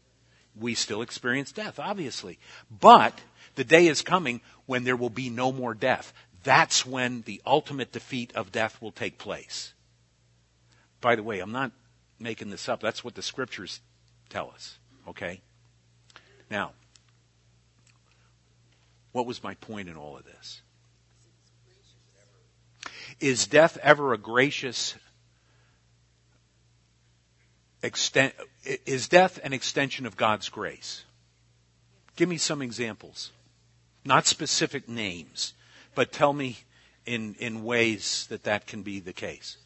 We 0.58 0.74
still 0.74 1.02
experience 1.02 1.52
death, 1.52 1.78
obviously. 1.78 2.38
But 2.70 3.18
the 3.54 3.64
day 3.64 3.86
is 3.86 4.02
coming 4.02 4.40
when 4.66 4.84
there 4.84 4.96
will 4.96 5.10
be 5.10 5.30
no 5.30 5.52
more 5.52 5.74
death. 5.74 6.12
That's 6.42 6.84
when 6.84 7.22
the 7.22 7.40
ultimate 7.46 7.92
defeat 7.92 8.32
of 8.34 8.52
death 8.52 8.80
will 8.80 8.92
take 8.92 9.18
place. 9.18 9.72
By 11.00 11.16
the 11.16 11.22
way, 11.22 11.40
I'm 11.40 11.52
not 11.52 11.72
making 12.18 12.50
this 12.50 12.68
up. 12.68 12.80
That's 12.80 13.04
what 13.04 13.14
the 13.14 13.22
scriptures 13.22 13.80
tell 14.28 14.50
us. 14.54 14.78
Okay? 15.08 15.40
Now, 16.50 16.72
what 19.16 19.24
was 19.24 19.42
my 19.42 19.54
point 19.54 19.88
in 19.88 19.96
all 19.96 20.18
of 20.18 20.26
this? 20.26 20.60
Is 23.18 23.46
death 23.46 23.78
ever 23.82 24.12
a 24.12 24.18
gracious 24.18 24.94
extent? 27.82 28.34
Is 28.84 29.08
death 29.08 29.40
an 29.42 29.54
extension 29.54 30.04
of 30.04 30.18
God's 30.18 30.50
grace? 30.50 31.04
Give 32.16 32.28
me 32.28 32.36
some 32.36 32.60
examples. 32.60 33.32
Not 34.04 34.26
specific 34.26 34.86
names, 34.86 35.54
but 35.94 36.12
tell 36.12 36.34
me 36.34 36.58
in, 37.06 37.36
in 37.38 37.64
ways 37.64 38.26
that 38.28 38.42
that 38.42 38.66
can 38.66 38.82
be 38.82 39.00
the 39.00 39.14
case. 39.14 39.56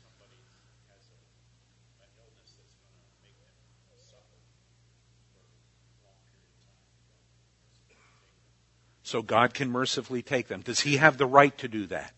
So 9.11 9.23
God 9.23 9.55
can 9.55 9.73
mercifully 9.73 10.23
take 10.23 10.47
them. 10.47 10.61
Does 10.61 10.79
He 10.79 10.99
have 10.99 11.19
the 11.19 11.27
right 11.27 11.57
to 11.59 11.67
do 11.67 11.85
that? 11.87 12.15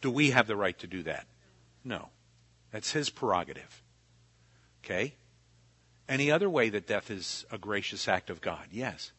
Do 0.00 0.10
we 0.10 0.30
have 0.30 0.46
the 0.46 0.56
right 0.56 0.78
to 0.78 0.86
do 0.86 1.02
that? 1.02 1.26
No. 1.84 2.08
That's 2.72 2.92
His 2.92 3.10
prerogative. 3.10 3.82
Okay? 4.82 5.16
Any 6.08 6.30
other 6.30 6.48
way 6.48 6.70
that 6.70 6.86
death 6.86 7.10
is 7.10 7.44
a 7.50 7.58
gracious 7.58 8.08
act 8.08 8.30
of 8.30 8.40
God? 8.40 8.68
Yes. 8.72 9.12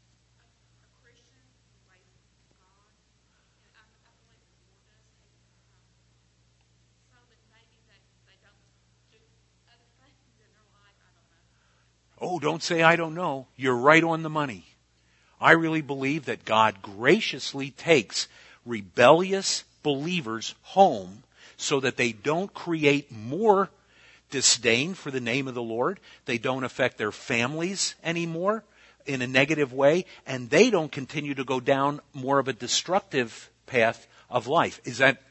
Oh, 12.20 12.40
don't 12.40 12.64
say 12.64 12.82
I 12.82 12.96
don't 12.96 13.14
know. 13.14 13.48
You're 13.56 13.78
right 13.78 14.04
on 14.04 14.24
the 14.24 14.30
money. 14.30 14.69
I 15.40 15.52
really 15.52 15.82
believe 15.82 16.26
that 16.26 16.46
God 16.46 16.82
graciously 16.82 17.72
takes 17.72 18.28
rebellious 18.66 19.64
believers 19.84 20.56
home 20.62 21.24
so 21.58 21.80
that 21.80 21.98
they 21.98 22.12
don't 22.12 22.54
create 22.54 23.12
more 23.12 23.70
disdain 24.30 24.94
for 24.94 25.12
the 25.12 25.20
name 25.20 25.48
of 25.48 25.56
the 25.56 25.62
Lord. 25.62 26.00
They 26.26 26.38
don't 26.38 26.64
affect 26.64 26.98
their 26.98 27.12
families 27.12 27.96
anymore 28.04 28.64
in 29.06 29.22
a 29.22 29.28
negative 29.28 29.74
way, 29.74 30.06
and 30.28 30.50
they 30.50 30.70
don't 30.70 30.92
continue 30.92 31.34
to 31.36 31.44
go 31.44 31.60
down 31.60 32.00
more 32.14 32.40
of 32.40 32.48
a 32.48 32.54
destructive 32.54 33.50
path 33.66 34.08
of 34.30 34.48
life. 34.48 34.80
Is 34.86 35.00
that 35.00 35.22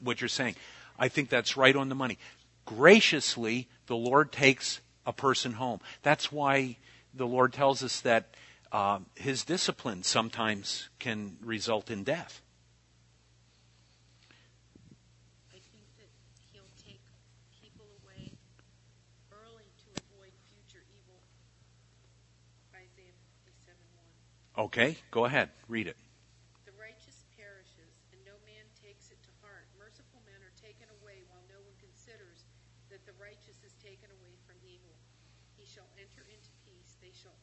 what 0.00 0.20
you're 0.20 0.28
saying? 0.28 0.56
I 0.98 1.08
think 1.08 1.28
that's 1.28 1.56
right 1.56 1.76
on 1.76 1.88
the 1.88 1.94
money. 1.94 2.18
Graciously, 2.64 3.68
the 3.86 3.96
Lord 3.96 4.32
takes 4.32 4.80
a 5.06 5.12
person 5.12 5.52
home. 5.52 5.80
That's 6.02 6.32
why 6.32 6.76
the 7.14 7.26
Lord 7.26 7.52
tells 7.52 7.82
us 7.82 8.00
that 8.00 8.34
uh, 8.72 9.04
his 9.14 9.44
discipline 9.44 10.02
sometimes 10.02 10.88
can 10.98 11.36
result 11.44 11.92
in 11.92 12.02
death. 12.02 12.40
I 15.52 15.60
think 15.60 15.84
that 16.00 16.08
he'll 16.50 16.72
take 16.80 17.04
people 17.60 17.84
away 18.00 18.32
early 19.28 19.68
to 19.84 19.88
avoid 20.00 20.32
future 20.48 20.80
evil. 20.88 21.20
Isaiah 22.72 23.12
57 23.44 23.76
1. 24.56 24.64
Okay, 24.72 24.96
go 25.12 25.28
ahead, 25.28 25.52
read 25.68 25.84
it. 25.84 26.00
The 26.64 26.72
righteous 26.80 27.28
perishes, 27.36 27.92
and 28.16 28.24
no 28.24 28.40
man 28.48 28.64
takes 28.80 29.12
it 29.12 29.20
to 29.28 29.32
heart. 29.44 29.68
Merciful 29.76 30.24
men 30.24 30.40
are 30.40 30.56
taken 30.56 30.88
away, 31.04 31.28
while 31.28 31.44
no 31.52 31.60
one 31.60 31.76
considers 31.76 32.48
that 32.88 33.04
the 33.04 33.12
righteous 33.20 33.60
is 33.60 33.76
taken 33.84 34.08
away 34.16 34.32
from 34.48 34.56
evil. 34.64 34.96
He 35.60 35.68
shall 35.68 35.92
enter 36.00 36.24
into 36.32 36.48
peace. 36.64 36.96
They 37.04 37.12
shall 37.12 37.36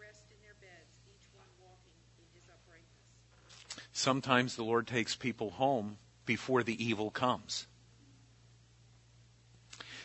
rest 0.00 0.24
in 0.30 0.36
their 0.42 0.56
beds, 0.60 0.90
each 1.06 1.26
one 1.34 1.46
walking 1.60 1.92
in 2.18 2.24
his 2.32 2.48
uprightness. 2.48 3.88
Sometimes 3.92 4.56
the 4.56 4.64
Lord 4.64 4.86
takes 4.86 5.14
people 5.14 5.50
home 5.50 5.98
before 6.26 6.62
the 6.62 6.82
evil 6.82 7.10
comes. 7.10 7.66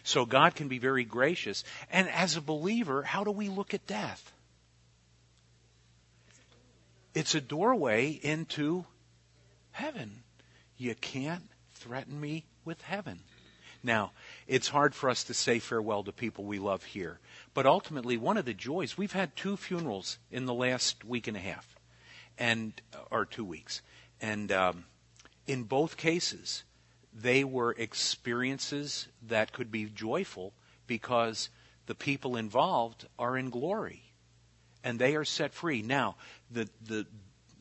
So 0.03 0.25
God 0.25 0.53
can 0.53 0.67
be 0.67 0.77
very 0.77 1.03
gracious. 1.03 1.63
And 1.91 2.07
as 2.09 2.35
a 2.35 2.41
believer, 2.41 3.01
how 3.01 3.23
do 3.23 3.31
we 3.31 3.49
look 3.49 3.73
at 3.73 3.87
death? 3.87 4.31
It's 7.15 7.33
a 7.33 7.41
doorway 7.41 8.19
into 8.21 8.85
heaven. 9.71 10.23
You 10.77 10.93
can't 10.95 11.49
threaten 11.73 12.19
me 12.19 12.45
with 12.65 12.81
heaven. 12.81 13.19
Now, 13.81 14.11
it's 14.47 14.67
hard 14.67 14.93
for 14.93 15.09
us 15.09 15.23
to 15.25 15.33
say 15.33 15.59
farewell 15.59 16.03
to 16.03 16.11
people 16.11 16.43
we 16.43 16.59
love 16.59 16.83
here. 16.83 17.19
But 17.55 17.65
ultimately, 17.65 18.17
one 18.17 18.35
of 18.35 18.43
the 18.43 18.53
joys, 18.53 18.97
we've 18.97 19.13
had 19.13 19.35
two 19.35 19.55
funerals 19.55 20.19
in 20.29 20.45
the 20.45 20.53
last 20.53 21.05
week 21.05 21.25
and 21.25 21.37
a 21.37 21.39
half, 21.39 21.75
and 22.37 22.73
or 23.09 23.25
two 23.25 23.45
weeks. 23.45 23.81
And 24.19 24.51
um, 24.51 24.83
in 25.47 25.63
both 25.63 25.95
cases, 25.95 26.65
they 27.13 27.45
were 27.45 27.71
experiences 27.71 29.07
that 29.27 29.53
could 29.53 29.71
be 29.71 29.85
joyful 29.85 30.51
because 30.85 31.49
the 31.85 31.95
people 31.95 32.35
involved 32.35 33.07
are 33.17 33.37
in 33.37 33.49
glory 33.49 34.03
and 34.83 34.99
they 34.99 35.15
are 35.15 35.25
set 35.25 35.53
free. 35.53 35.81
Now, 35.81 36.17
the, 36.51 36.67
the 36.85 37.07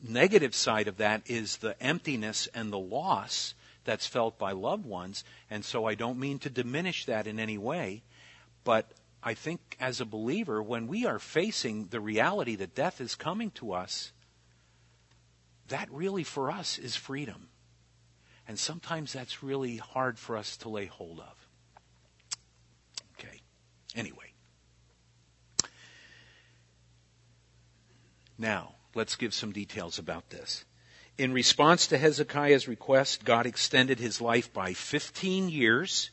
negative 0.05 0.53
side 0.53 0.89
of 0.89 0.97
that 0.97 1.21
is 1.25 1.57
the 1.57 1.81
emptiness 1.81 2.49
and 2.53 2.71
the 2.71 2.77
loss 2.77 3.53
that's 3.85 4.07
felt 4.07 4.37
by 4.37 4.51
loved 4.51 4.85
ones. 4.85 5.23
And 5.49 5.63
so 5.63 5.85
I 5.85 5.95
don't 5.95 6.19
mean 6.19 6.39
to 6.39 6.49
diminish 6.49 7.05
that 7.05 7.27
in 7.27 7.39
any 7.39 7.57
way, 7.57 8.03
but 8.65 8.91
I 9.25 9.33
think 9.33 9.75
as 9.79 9.99
a 9.99 10.05
believer, 10.05 10.61
when 10.61 10.85
we 10.85 11.07
are 11.07 11.17
facing 11.17 11.87
the 11.87 11.99
reality 11.99 12.55
that 12.57 12.75
death 12.75 13.01
is 13.01 13.15
coming 13.15 13.49
to 13.51 13.73
us, 13.73 14.11
that 15.69 15.91
really 15.91 16.23
for 16.23 16.51
us 16.51 16.77
is 16.77 16.95
freedom. 16.95 17.49
And 18.47 18.59
sometimes 18.59 19.11
that's 19.11 19.41
really 19.41 19.77
hard 19.77 20.19
for 20.19 20.37
us 20.37 20.57
to 20.57 20.69
lay 20.69 20.85
hold 20.85 21.19
of. 21.19 21.47
Okay. 23.17 23.41
Anyway. 23.95 24.33
Now, 28.37 28.75
let's 28.93 29.15
give 29.15 29.33
some 29.33 29.51
details 29.51 29.97
about 29.97 30.29
this. 30.29 30.65
In 31.17 31.33
response 31.33 31.87
to 31.87 31.97
Hezekiah's 31.97 32.67
request, 32.67 33.25
God 33.25 33.47
extended 33.47 33.99
his 33.99 34.21
life 34.21 34.53
by 34.53 34.73
15 34.73 35.49
years 35.49 36.11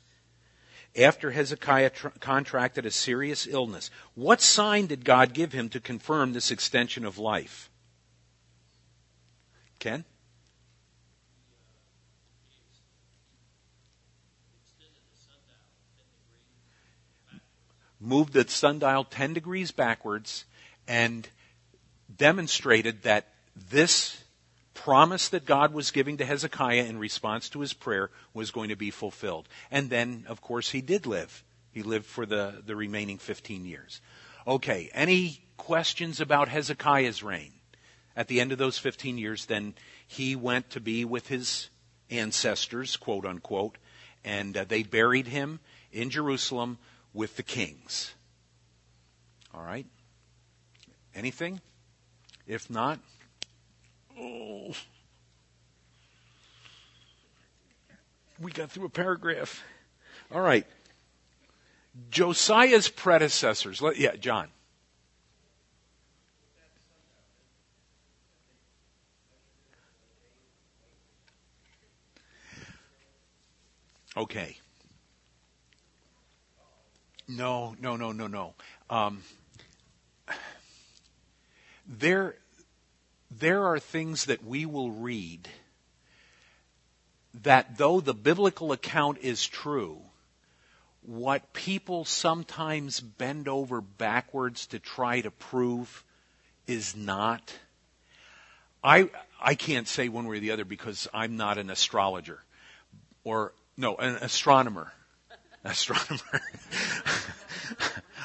after 0.97 1.31
Hezekiah 1.31 1.91
tr- 1.91 2.09
contracted 2.21 2.85
a 2.85 2.91
serious 2.91 3.47
illness. 3.47 3.91
What 4.15 4.41
sign 4.41 4.87
did 4.87 5.05
God 5.05 5.33
give 5.33 5.53
him 5.53 5.69
to 5.71 5.81
confirm 5.81 6.33
this 6.33 6.51
extension 6.51 7.05
of 7.05 7.19
life? 7.19 7.71
Ken? 9.79 10.05
Moved 17.99 18.33
the 18.33 18.47
sundial 18.49 19.05
10 19.05 19.33
degrees 19.33 19.71
backwards 19.71 20.45
and 20.89 21.29
demonstrated 22.15 23.03
that 23.05 23.29
this 23.71 24.22
promise 24.75 25.29
that 25.31 25.45
God 25.45 25.73
was 25.73 25.91
giving 25.91 26.17
to 26.19 26.25
Hezekiah 26.25 26.85
in 26.85 26.99
response 26.99 27.49
to 27.51 27.61
his 27.61 27.73
prayer 27.73 28.11
was 28.35 28.51
going 28.51 28.71
to 28.71 28.77
be 28.77 28.91
fulfilled. 28.91 29.49
And 29.71 29.91
then, 29.91 30.25
of 30.29 30.41
course, 30.41 30.71
he 30.71 30.81
did 30.81 31.07
live. 31.07 31.45
He 31.73 31.83
lived 31.83 32.07
for 32.07 32.27
the, 32.27 32.63
the 32.65 32.77
remaining 32.77 33.19
15 33.19 33.65
years. 33.65 34.01
Okay, 34.47 34.91
any 34.93 35.41
questions 35.57 36.21
about 36.21 36.49
Hezekiah's 36.49 37.23
reign? 37.23 37.53
At 38.17 38.29
the 38.29 38.41
end 38.41 38.53
of 38.53 38.59
those 38.59 38.79
15 38.79 39.17
years, 39.17 39.47
then 39.47 39.75
he 40.07 40.37
went 40.37 40.71
to 40.71 40.81
be 40.81 41.05
with 41.05 41.29
his 41.29 41.71
ancestors, 42.11 42.97
quote 42.97 43.25
unquote, 43.25 43.79
and 44.25 44.57
uh, 44.57 44.65
they 44.65 44.83
buried 44.83 45.27
him 45.27 45.61
in 45.93 46.11
Jerusalem 46.11 46.79
with 47.15 47.37
the 47.37 47.43
kings. 47.43 48.15
All 49.55 49.63
right? 49.63 49.87
Anything? 51.15 51.61
If 52.47 52.69
not, 52.71 52.99
oh, 54.19 54.73
we 58.41 58.51
got 58.51 58.71
through 58.71 58.87
a 58.87 58.91
paragraph. 58.91 59.63
All 60.33 60.41
right. 60.41 60.67
Josiah's 62.11 62.89
predecessors. 62.89 63.83
Let, 63.83 63.97
yeah, 63.97 64.17
John. 64.17 64.49
Okay. 74.17 74.59
No, 77.29 77.75
no, 77.81 77.97
no, 77.97 78.13
no, 78.13 78.27
no. 78.27 78.55
Um, 78.91 79.23
there, 81.87 82.37
there 83.39 83.67
are 83.67 83.79
things 83.79 84.27
that 84.27 84.45
we 84.45 84.67
will 84.67 84.91
read 84.91 85.49
that 87.43 87.79
though 87.79 88.01
the 88.01 88.15
biblical 88.15 88.73
account 88.73 89.19
is 89.23 89.47
true, 89.47 89.99
what 91.03 91.53
people 91.53 92.05
sometimes 92.05 93.01
bend 93.01 93.49
over 93.49 93.81
backwards 93.81 94.67
to 94.69 94.79
try 94.79 95.21
to 95.21 95.31
prove 95.31 96.05
is 96.67 96.95
not. 96.95 97.53
I, 98.85 99.11
I 99.41 99.55
can't 99.55 99.89
say 99.89 100.09
one 100.09 100.27
way 100.27 100.37
or 100.37 100.41
the 100.41 100.53
other 100.53 100.65
because 100.65 101.09
I'm 101.13 101.37
not 101.37 101.59
an 101.59 101.71
astrologer 101.71 102.41
or, 103.25 103.53
no, 103.77 103.97
an 103.97 104.17
astronomer. 104.17 104.93
Astronomer. 105.65 106.41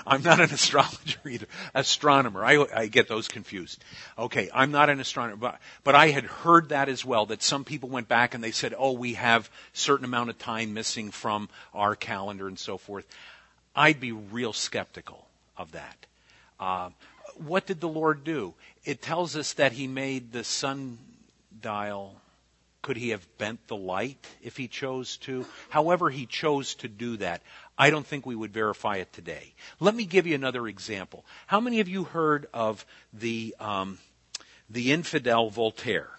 I'm 0.08 0.24
not 0.24 0.40
an 0.40 0.50
astrologer 0.52 1.20
either. 1.30 1.48
Astronomer. 1.76 2.44
I, 2.44 2.66
I 2.74 2.88
get 2.88 3.08
those 3.08 3.28
confused. 3.28 3.84
Okay, 4.18 4.50
I'm 4.54 4.72
not 4.72 4.90
an 4.90 5.00
astronomer, 5.00 5.36
but, 5.36 5.60
but 5.84 5.96
I 5.96 6.08
had 6.08 6.24
heard 6.24 6.70
that 6.70 6.90
as 6.90 7.04
well, 7.04 7.26
that 7.28 7.44
some 7.44 7.66
people 7.66 7.90
went 7.90 8.08
back 8.08 8.34
and 8.34 8.44
they 8.44 8.52
said, 8.52 8.74
oh, 8.78 8.94
we 8.94 9.14
have 9.16 9.50
certain 9.74 10.06
amount 10.06 10.30
of 10.30 10.40
time 10.40 10.74
missing 10.74 11.12
from 11.12 11.50
our 11.74 11.96
calendar 11.96 12.48
and 12.48 12.58
so 12.58 12.78
forth. 12.78 13.06
I'd 13.76 14.00
be 14.00 14.14
real 14.14 14.54
skeptical 14.54 15.28
of 15.58 15.74
that. 15.74 16.06
Uh, 16.60 16.90
what 17.36 17.68
did 17.68 17.82
the 17.82 17.90
Lord 17.90 18.24
do? 18.24 18.54
It 18.86 19.02
tells 19.02 19.36
us 19.36 19.54
that 19.54 19.74
He 19.74 19.88
made 19.88 20.32
the 20.32 20.44
sundial. 20.44 22.16
Could 22.82 22.98
He 22.98 23.10
have 23.10 23.38
bent 23.38 23.68
the 23.68 23.76
light 23.76 24.26
if 24.42 24.58
He 24.58 24.68
chose 24.68 25.18
to? 25.18 25.46
However, 25.70 26.10
He 26.10 26.26
chose 26.26 26.76
to 26.76 26.88
do 26.88 27.18
that. 27.18 27.42
I 27.78 27.90
don't 27.90 28.06
think 28.06 28.26
we 28.26 28.36
would 28.36 28.54
verify 28.54 28.98
it 28.98 29.14
today. 29.14 29.54
Let 29.80 29.96
me 29.96 30.06
give 30.06 30.26
you 30.26 30.36
another 30.36 30.68
example. 30.68 31.26
How 31.46 31.60
many 31.60 31.80
of 31.80 31.88
you 31.88 32.06
heard 32.06 32.48
of 32.54 32.86
the 33.14 33.56
um, 33.60 34.00
the 34.70 34.92
infidel 34.92 35.50
Voltaire? 35.50 36.10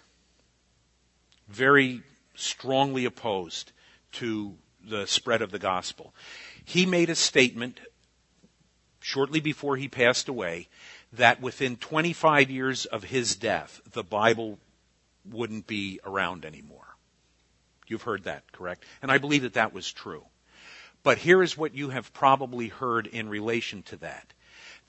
Very 1.47 2.01
strongly 2.35 3.05
opposed 3.05 3.71
to 4.13 4.55
the 4.87 5.05
spread 5.05 5.41
of 5.41 5.51
the 5.51 5.59
gospel. 5.59 6.13
He 6.63 6.85
made 6.85 7.09
a 7.09 7.15
statement 7.15 7.79
shortly 8.99 9.39
before 9.39 9.75
he 9.75 9.87
passed 9.87 10.29
away 10.29 10.67
that 11.13 11.41
within 11.41 11.75
25 11.75 12.49
years 12.49 12.85
of 12.85 13.03
his 13.03 13.35
death, 13.35 13.81
the 13.91 14.03
Bible 14.03 14.59
wouldn't 15.25 15.67
be 15.67 15.99
around 16.05 16.45
anymore. 16.45 16.95
You've 17.87 18.03
heard 18.03 18.25
that, 18.25 18.51
correct? 18.51 18.85
And 19.01 19.11
I 19.11 19.17
believe 19.17 19.41
that 19.41 19.55
that 19.55 19.73
was 19.73 19.91
true. 19.91 20.23
But 21.09 21.17
here 21.17 21.41
is 21.41 21.57
what 21.57 21.73
you 21.73 21.89
have 21.89 22.13
probably 22.13 22.67
heard 22.67 23.07
in 23.07 23.29
relation 23.29 23.81
to 23.81 23.95
that. 23.95 24.31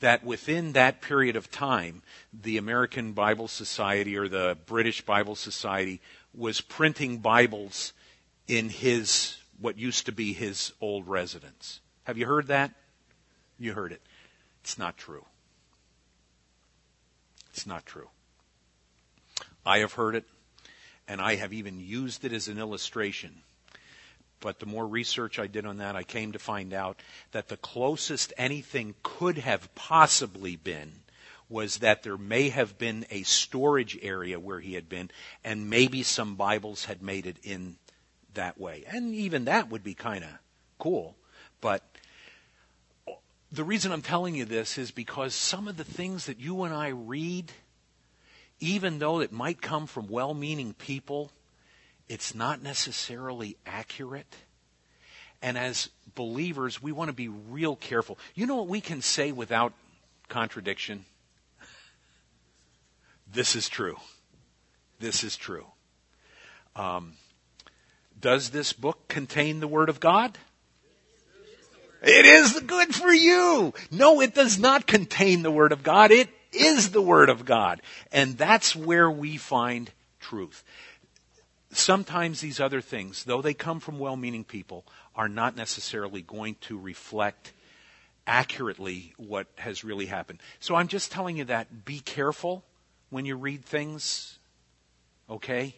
That 0.01 0.23
within 0.23 0.73
that 0.75 1.01
period 1.01 1.35
of 1.35 1.51
time, 1.51 2.03
the 2.31 2.59
American 2.59 3.15
Bible 3.15 3.49
Society 3.49 4.19
or 4.19 4.29
the 4.29 4.59
British 4.67 5.01
Bible 5.01 5.35
Society 5.35 6.03
was 6.35 6.61
printing 6.61 7.21
Bibles 7.21 7.95
in 8.47 8.69
his, 8.69 9.39
what 9.63 9.79
used 9.79 10.05
to 10.05 10.13
be 10.13 10.35
his 10.35 10.75
old 10.79 11.09
residence. 11.09 11.81
Have 12.05 12.19
you 12.19 12.27
heard 12.27 12.49
that? 12.49 12.71
You 13.59 13.73
heard 13.73 13.93
it. 13.93 14.03
It's 14.63 14.77
not 14.77 14.99
true. 14.99 15.25
It's 17.49 17.67
not 17.67 17.87
true. 17.87 18.11
I 19.65 19.79
have 19.79 19.95
heard 19.95 20.17
it, 20.17 20.27
and 21.09 21.19
I 21.19 21.37
have 21.37 21.55
even 21.55 21.81
used 21.81 22.27
it 22.27 22.35
as 22.35 22.47
an 22.47 22.59
illustration 22.59 23.41
but 24.41 24.59
the 24.59 24.67
more 24.67 24.87
research 24.87 25.39
I 25.39 25.47
did 25.47 25.67
on 25.67 25.79
that, 25.79 25.97
I 25.97 26.03
came 26.03 26.33
to 26.33 26.39
find 26.39 26.73
out 26.73 27.01
that 27.33 27.49
the 27.49 27.57
closest 27.57 28.33
anything 28.37 28.95
could 29.03 29.39
have 29.39 29.75
possibly 29.75 30.57
been 30.57 30.93
was 31.49 31.79
that 31.79 32.03
there 32.03 32.17
may 32.17 32.49
have 32.49 32.79
been 32.79 33.05
a 33.11 33.23
storage 33.25 33.99
area 34.03 34.39
where 34.39 34.61
he 34.61 34.75
had 34.75 34.89
been, 34.89 35.11
and 35.45 35.69
maybe 35.69 36.03
some 36.03 36.37
Bibles 36.37 36.85
had 36.85 37.03
made 37.03 37.27
it 37.27 37.37
in 37.43 37.77
that 38.35 38.59
way. 38.59 38.85
And 38.87 39.15
even 39.15 39.45
that 39.47 39.69
would 39.69 39.83
be 39.83 39.95
kind 39.95 40.23
of 40.23 40.31
cool. 40.79 41.17
But 41.61 41.83
the 43.51 43.65
reason 43.65 43.91
I'm 43.91 44.03
telling 44.03 44.37
you 44.37 44.45
this 44.45 44.79
is 44.79 44.93
because 44.93 45.35
some 45.35 45.67
of 45.67 45.77
the 45.77 45.85
things 45.85 46.27
that 46.27 46.39
you 46.39 46.63
and 46.63 46.73
I 46.73 46.89
read, 46.89 47.51
even 48.61 49.01
though 49.01 49.21
it 49.21 49.33
might 49.33 49.61
come 49.61 49.89
from 49.89 50.07
well 50.07 50.35
meaning 50.35 50.73
people, 50.73 51.33
it's 52.11 52.35
not 52.35 52.61
necessarily 52.61 53.57
accurate. 53.65 54.35
And 55.41 55.57
as 55.57 55.91
believers, 56.17 56.83
we 56.83 56.91
want 56.91 57.09
to 57.09 57.15
be 57.15 57.29
real 57.29 57.77
careful. 57.77 58.19
You 58.35 58.47
know 58.47 58.57
what 58.57 58.67
we 58.67 58.81
can 58.81 59.01
say 59.01 59.31
without 59.31 59.73
contradiction? 60.29 61.05
This 63.33 63.55
is 63.55 63.69
true. 63.69 63.97
This 64.99 65.23
is 65.23 65.37
true. 65.37 65.67
Um, 66.75 67.13
does 68.21 68.51
this 68.51 68.73
book 68.73 69.07
contain 69.07 69.61
the 69.61 69.69
Word 69.69 69.89
of 69.89 70.01
God? 70.01 70.37
It 72.03 72.27
is 72.27 72.55
the 72.55 72.61
good 72.61 72.93
for 72.93 73.13
you. 73.13 73.73
No, 73.93 74.21
it 74.21 74.35
does 74.35 74.59
not 74.59 74.89
contain 74.89 75.43
the 75.43 75.51
Word 75.53 75.71
of 75.71 75.85
God. 75.85 76.11
It 76.11 76.29
is 76.51 76.91
the 76.91 77.03
Word 77.03 77.29
of 77.29 77.45
God. 77.45 77.81
And 78.11 78.37
that's 78.37 78.75
where 78.75 79.09
we 79.09 79.37
find 79.37 79.93
truth 80.19 80.65
sometimes 81.71 82.41
these 82.41 82.61
other 82.61 82.81
things, 82.81 83.25
though 83.25 83.43
they 83.43 83.55
come 83.55 83.81
from 83.81 83.99
well 83.99 84.17
meaning 84.17 84.45
people, 84.45 84.85
are 85.15 85.29
not 85.29 85.57
necessarily 85.57 86.23
going 86.23 86.57
to 86.63 86.79
reflect 86.79 87.53
accurately 88.27 89.15
what 89.17 89.47
has 89.57 89.85
really 89.85 90.07
happened. 90.07 90.41
So 90.61 90.75
I'm 90.75 90.89
just 90.89 91.11
telling 91.11 91.37
you 91.37 91.45
that 91.45 91.85
be 91.85 92.01
careful 92.01 92.65
when 93.11 93.25
you 93.25 93.37
read 93.37 93.65
things, 93.65 94.39
okay? 95.29 95.77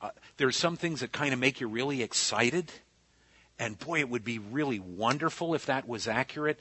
Uh, 0.00 0.10
are 0.40 0.50
some 0.50 0.76
things 0.76 1.00
that 1.00 1.12
kind 1.12 1.32
of 1.32 1.38
make 1.38 1.60
you 1.60 1.68
really 1.68 2.02
excited. 2.02 2.70
And 3.58 3.78
boy, 3.78 4.00
it 4.00 4.08
would 4.08 4.24
be 4.24 4.38
really 4.38 4.80
wonderful 4.80 5.54
if 5.54 5.66
that 5.66 5.86
was 5.86 6.08
accurate, 6.08 6.58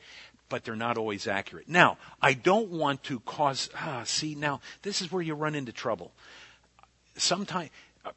but 0.49 0.63
they're 0.63 0.75
not 0.75 0.97
always 0.97 1.27
accurate. 1.27 1.69
Now, 1.69 1.97
I 2.21 2.33
don't 2.33 2.69
want 2.69 3.03
to 3.03 3.19
cause, 3.21 3.69
ah, 3.75 4.03
see, 4.05 4.35
now, 4.35 4.61
this 4.81 5.01
is 5.01 5.11
where 5.11 5.21
you 5.21 5.33
run 5.33 5.55
into 5.55 5.71
trouble 5.71 6.11
sometimes, 7.19 7.69
uh, 8.05 8.11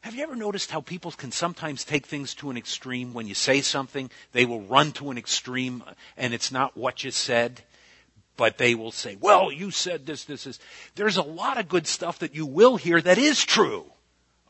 have 0.00 0.14
you 0.14 0.22
ever 0.22 0.36
noticed 0.36 0.70
how 0.70 0.80
people 0.80 1.10
can 1.10 1.32
sometimes 1.32 1.84
take 1.84 2.06
things 2.06 2.34
to 2.36 2.50
an 2.50 2.56
extreme? 2.56 3.14
When 3.14 3.26
you 3.26 3.34
say 3.34 3.60
something, 3.60 4.10
they 4.32 4.46
will 4.46 4.62
run 4.62 4.92
to 4.92 5.10
an 5.10 5.18
extreme 5.18 5.82
uh, 5.86 5.92
and 6.16 6.32
it's 6.32 6.52
not 6.52 6.76
what 6.76 7.04
you 7.04 7.10
said, 7.10 7.62
but 8.36 8.58
they 8.58 8.74
will 8.74 8.92
say, 8.92 9.16
well, 9.20 9.50
you 9.50 9.70
said 9.70 10.06
this, 10.06 10.24
this 10.24 10.46
is. 10.46 10.60
There's 10.94 11.16
a 11.16 11.22
lot 11.22 11.58
of 11.58 11.68
good 11.68 11.86
stuff 11.86 12.20
that 12.20 12.34
you 12.34 12.46
will 12.46 12.76
hear 12.76 13.00
that 13.00 13.18
is 13.18 13.44
true. 13.44 13.86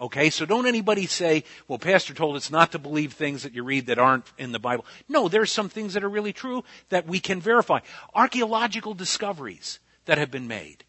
Okay, 0.01 0.31
so 0.31 0.47
don't 0.47 0.67
anybody 0.67 1.07
say, 1.07 1.43
well, 1.67 1.79
Pastor 1.79 2.15
told 2.15 2.37
us 2.37 2.53
not 2.53 2.71
to 2.73 2.79
believe 2.79 3.15
things 3.15 3.43
that 3.43 3.53
you 3.55 3.65
read 3.65 3.87
that 3.87 3.99
aren't 3.99 4.27
in 4.39 4.53
the 4.53 4.61
Bible. 4.61 4.87
No, 5.09 5.29
there's 5.29 5.51
some 5.51 5.69
things 5.69 5.95
that 5.95 6.05
are 6.05 6.09
really 6.09 6.33
true 6.33 6.63
that 6.91 7.09
we 7.09 7.19
can 7.19 7.41
verify. 7.41 7.81
Archaeological 8.15 8.95
discoveries 8.95 9.81
that 10.05 10.19
have 10.19 10.31
been 10.31 10.47
made. 10.47 10.85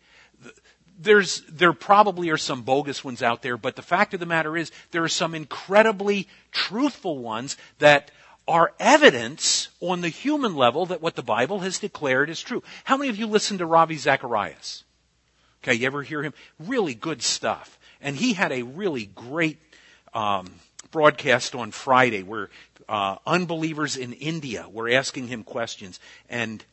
There's, 1.01 1.41
there 1.49 1.71
probably 1.73 2.29
are 2.29 2.37
some 2.37 2.63
bogus 2.63 3.03
ones 3.03 3.23
out 3.23 3.41
there, 3.41 3.57
but 3.57 3.75
the 3.75 3.81
fact 3.81 4.13
of 4.13 4.19
the 4.19 4.25
matter 4.25 4.57
is 4.57 4.71
there 4.91 5.03
are 5.03 5.09
some 5.09 5.33
incredibly 5.33 6.27
truthful 6.51 7.17
ones 7.19 7.55
that 7.79 8.11
are 8.47 8.73
evidence 8.79 9.69
on 9.79 10.01
the 10.01 10.09
human 10.09 10.55
level 10.55 10.87
that 10.87 11.01
what 11.01 11.15
the 11.15 11.23
Bible 11.23 11.59
has 11.59 11.79
declared 11.79 12.29
is 12.29 12.41
true. 12.41 12.63
How 12.83 12.97
many 12.97 13.09
of 13.09 13.17
you 13.17 13.27
listen 13.27 13.59
to 13.59 13.65
Ravi 13.65 13.95
Zacharias? 13.95 14.83
Okay, 15.63 15.75
you 15.75 15.85
ever 15.85 16.03
hear 16.03 16.23
him? 16.23 16.33
Really 16.59 16.95
good 16.95 17.21
stuff. 17.21 17.77
And 18.01 18.15
he 18.15 18.33
had 18.33 18.51
a 18.51 18.63
really 18.63 19.05
great 19.05 19.57
um, 20.13 20.47
broadcast 20.91 21.53
on 21.53 21.71
Friday 21.71 22.23
where 22.23 22.49
uh, 22.87 23.17
unbelievers 23.25 23.97
in 23.97 24.13
India 24.13 24.65
were 24.71 24.89
asking 24.89 25.27
him 25.27 25.43
questions, 25.43 25.99
and 26.29 26.63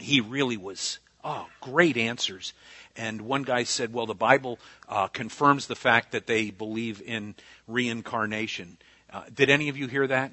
he 0.00 0.20
really 0.20 0.56
was 0.56 0.98
oh 1.22 1.46
great 1.60 1.96
answers. 1.96 2.52
And 2.96 3.22
one 3.22 3.42
guy 3.42 3.64
said, 3.64 3.92
"Well, 3.92 4.06
the 4.06 4.14
Bible 4.14 4.58
uh, 4.88 5.08
confirms 5.08 5.66
the 5.66 5.74
fact 5.74 6.12
that 6.12 6.26
they 6.26 6.50
believe 6.50 7.02
in 7.02 7.34
reincarnation." 7.66 8.78
Uh, 9.12 9.22
did 9.32 9.50
any 9.50 9.68
of 9.68 9.76
you 9.76 9.88
hear 9.88 10.06
that? 10.06 10.32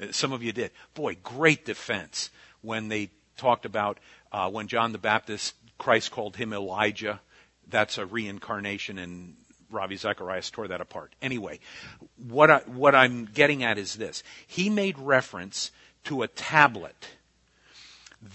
Uh, 0.00 0.12
some 0.12 0.32
of 0.32 0.42
you 0.42 0.52
did. 0.52 0.70
Boy, 0.94 1.16
great 1.22 1.64
defense 1.64 2.30
when 2.62 2.88
they 2.88 3.10
talked 3.36 3.64
about 3.64 3.98
uh, 4.32 4.50
when 4.50 4.66
John 4.68 4.92
the 4.92 4.98
Baptist, 4.98 5.54
Christ 5.78 6.10
called 6.10 6.36
him 6.36 6.52
Elijah. 6.52 7.20
That's 7.68 7.98
a 7.98 8.06
reincarnation, 8.06 8.98
and 8.98 9.34
Ravi 9.70 9.96
Zacharias 9.96 10.50
tore 10.50 10.68
that 10.68 10.80
apart. 10.80 11.14
Anyway, 11.20 11.60
what, 12.16 12.50
I, 12.50 12.58
what 12.60 12.94
I'm 12.94 13.24
getting 13.24 13.64
at 13.64 13.78
is 13.78 13.94
this. 13.94 14.22
He 14.46 14.70
made 14.70 14.98
reference 14.98 15.70
to 16.04 16.22
a 16.22 16.28
tablet 16.28 17.08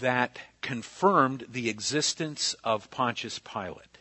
that 0.00 0.38
confirmed 0.60 1.46
the 1.48 1.68
existence 1.68 2.54
of 2.64 2.90
Pontius 2.90 3.38
Pilate. 3.38 3.98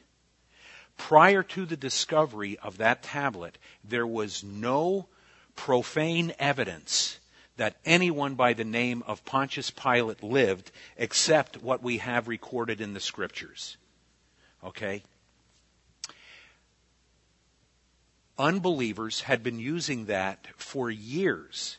Prior 0.97 1.41
to 1.43 1.65
the 1.65 1.77
discovery 1.77 2.57
of 2.59 2.77
that 2.77 3.03
tablet, 3.03 3.57
there 3.83 4.05
was 4.05 4.43
no 4.43 5.07
profane 5.55 6.33
evidence 6.37 7.19
that 7.57 7.77
anyone 7.85 8.35
by 8.35 8.53
the 8.53 8.63
name 8.63 9.03
of 9.07 9.25
Pontius 9.25 9.71
Pilate 9.71 10.23
lived 10.23 10.71
except 10.97 11.61
what 11.61 11.81
we 11.81 11.97
have 11.97 12.27
recorded 12.27 12.81
in 12.81 12.93
the 12.93 12.99
scriptures. 12.99 13.77
Okay? 14.63 15.03
unbelievers 18.41 19.21
had 19.21 19.43
been 19.43 19.59
using 19.59 20.05
that 20.05 20.47
for 20.57 20.89
years 20.89 21.77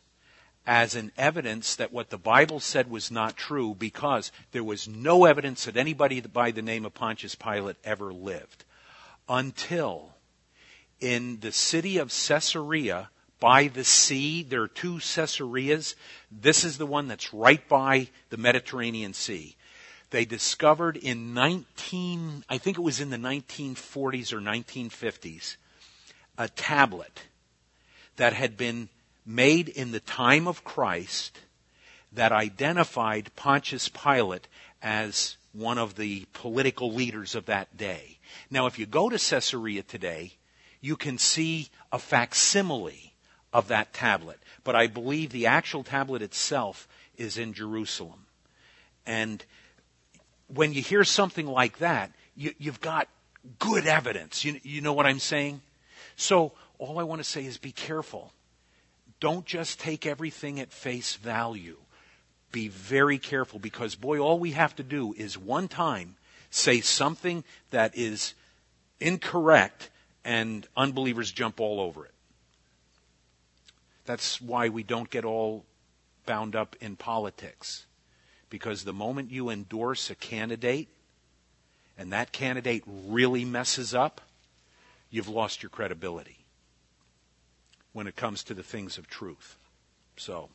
as 0.67 0.95
an 0.95 1.11
evidence 1.19 1.75
that 1.77 1.93
what 1.93 2.11
the 2.11 2.19
Bible 2.19 2.61
said 2.61 2.89
was 2.89 3.11
not 3.11 3.37
true 3.37 3.75
because 3.75 4.31
there 4.53 4.63
was 4.63 4.87
no 4.87 5.25
evidence 5.25 5.65
that 5.65 5.77
anybody 5.77 6.21
by 6.21 6.51
the 6.51 6.63
name 6.63 6.85
of 6.85 6.95
Pontius 6.95 7.35
Pilate 7.35 7.77
ever 7.85 8.13
lived. 8.13 8.65
Until 9.29 10.11
in 11.01 11.41
the 11.41 11.53
city 11.53 11.99
of 11.99 12.13
Caesarea 12.13 13.11
by 13.41 13.67
the 13.67 13.83
sea, 13.83 14.45
there 14.45 14.63
are 14.63 14.69
two 14.69 15.01
Caesareas. 15.01 15.97
This 16.31 16.63
is 16.63 16.79
the 16.79 16.87
one 16.87 17.09
that's 17.09 17.35
right 17.35 17.69
by 17.69 18.09
the 18.31 18.37
Mediterranean 18.37 19.15
Sea. 19.15 19.57
They 20.11 20.25
discovered 20.25 20.97
in 20.97 21.35
19, 21.35 22.45
I 22.49 22.59
think 22.59 22.79
it 22.79 22.83
was 22.83 23.01
in 23.01 23.11
the 23.11 23.17
1940s 23.17 24.33
or 24.33 24.41
1950s, 24.41 25.57
a 26.39 26.49
tablet 26.49 27.23
that 28.17 28.33
had 28.33 28.57
been 28.57 28.91
made 29.25 29.69
in 29.69 29.93
the 29.93 30.01
time 30.01 30.49
of 30.49 30.65
Christ 30.65 31.41
that 32.13 32.33
identified 32.33 33.35
Pontius 33.37 33.89
Pilate 33.89 34.49
as 34.83 35.37
one 35.53 35.79
of 35.79 35.95
the 35.95 36.27
political 36.33 36.93
leaders 36.93 37.35
of 37.35 37.47
that 37.47 37.77
day. 37.77 38.19
Now, 38.51 38.67
if 38.67 38.79
you 38.79 38.87
go 38.87 39.09
to 39.09 39.19
Caesarea 39.19 39.83
today, 39.83 40.33
you 40.81 40.97
can 40.97 41.19
see 41.19 41.69
a 41.93 41.99
facsimile 41.99 43.13
of 43.53 43.69
that 43.69 43.93
tablet. 43.93 44.39
But 44.65 44.77
I 44.77 44.87
believe 44.87 45.31
the 45.31 45.47
actual 45.47 45.85
tablet 45.85 46.23
itself 46.23 46.89
is 47.17 47.39
in 47.39 47.53
Jerusalem. 47.53 48.27
And 49.07 49.45
when 50.49 50.73
you 50.73 50.83
hear 50.83 51.05
something 51.05 51.47
like 51.47 51.79
that, 51.79 52.13
you, 52.37 52.55
have 52.65 52.81
got 52.81 53.09
good 53.59 53.87
evidence. 53.87 54.45
You, 54.45 54.59
you 54.63 54.81
know 54.81 54.93
what 54.93 55.07
I'm 55.07 55.19
saying? 55.19 55.61
So 56.17 56.53
all 56.79 56.99
I 56.99 57.03
want 57.03 57.21
to 57.21 57.29
say 57.29 57.45
is 57.45 57.59
be 57.59 57.73
careful. 57.73 58.33
Don't 59.23 59.47
just 59.47 59.79
take 59.79 60.05
everything 60.05 60.59
at 60.59 60.73
face 60.73 61.15
value. 61.15 61.77
Be 62.51 62.67
very 62.67 63.19
careful 63.19 63.61
because, 63.61 63.95
boy, 63.95 64.19
all 64.19 64.37
we 64.37 64.51
have 64.51 64.75
to 64.75 64.83
do 64.83 65.15
is 65.17 65.39
one 65.39 65.69
time 65.69 66.17
say 66.51 66.81
something 66.81 67.45
that 67.71 67.97
is 67.97 68.35
incorrect 68.99 69.91
and 70.25 70.67
unbelievers 70.77 71.31
jump 71.31 71.61
all 71.61 71.79
over 71.79 72.05
it. 72.05 72.15
That's 74.07 74.41
why 74.41 74.71
we 74.71 74.83
don't 74.83 75.09
get 75.09 75.25
all 75.25 75.67
bound 76.27 76.57
up 76.57 76.75
in 76.81 76.97
politics. 76.97 77.87
Because 78.51 78.83
the 78.83 78.93
moment 78.93 79.31
you 79.31 79.51
endorse 79.51 80.11
a 80.11 80.17
candidate 80.17 80.89
and 81.97 82.13
that 82.13 82.33
candidate 82.33 82.83
really 82.87 83.45
messes 83.45 83.95
up, 83.95 84.21
you've 85.11 85.29
lost 85.29 85.63
your 85.63 85.71
credibility 85.71 86.42
when 87.93 88.07
it 88.07 88.17
comes 88.17 88.43
to 88.45 88.55
the 88.55 88.63
things 88.63 88.99
of 88.99 89.09
truth. 89.09 89.57
So, 90.17 90.49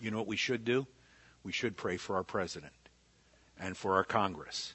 you 0.00 0.10
know 0.10 0.18
what 0.18 0.26
we 0.26 0.36
should 0.36 0.64
do? 0.64 0.86
We 1.42 1.52
should 1.52 1.76
pray 1.76 1.96
for 1.96 2.16
our 2.16 2.24
president 2.24 2.72
and 3.58 3.76
for 3.76 3.94
our 3.94 4.04
Congress 4.04 4.74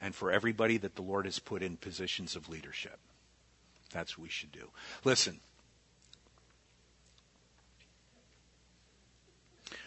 and 0.00 0.14
for 0.14 0.30
everybody 0.30 0.78
that 0.78 0.94
the 0.94 1.02
Lord 1.02 1.24
has 1.24 1.38
put 1.38 1.62
in 1.62 1.76
positions 1.76 2.36
of 2.36 2.48
leadership. 2.48 2.98
That's 3.92 4.16
what 4.16 4.24
we 4.24 4.30
should 4.30 4.52
do. 4.52 4.70
Listen. 5.04 5.40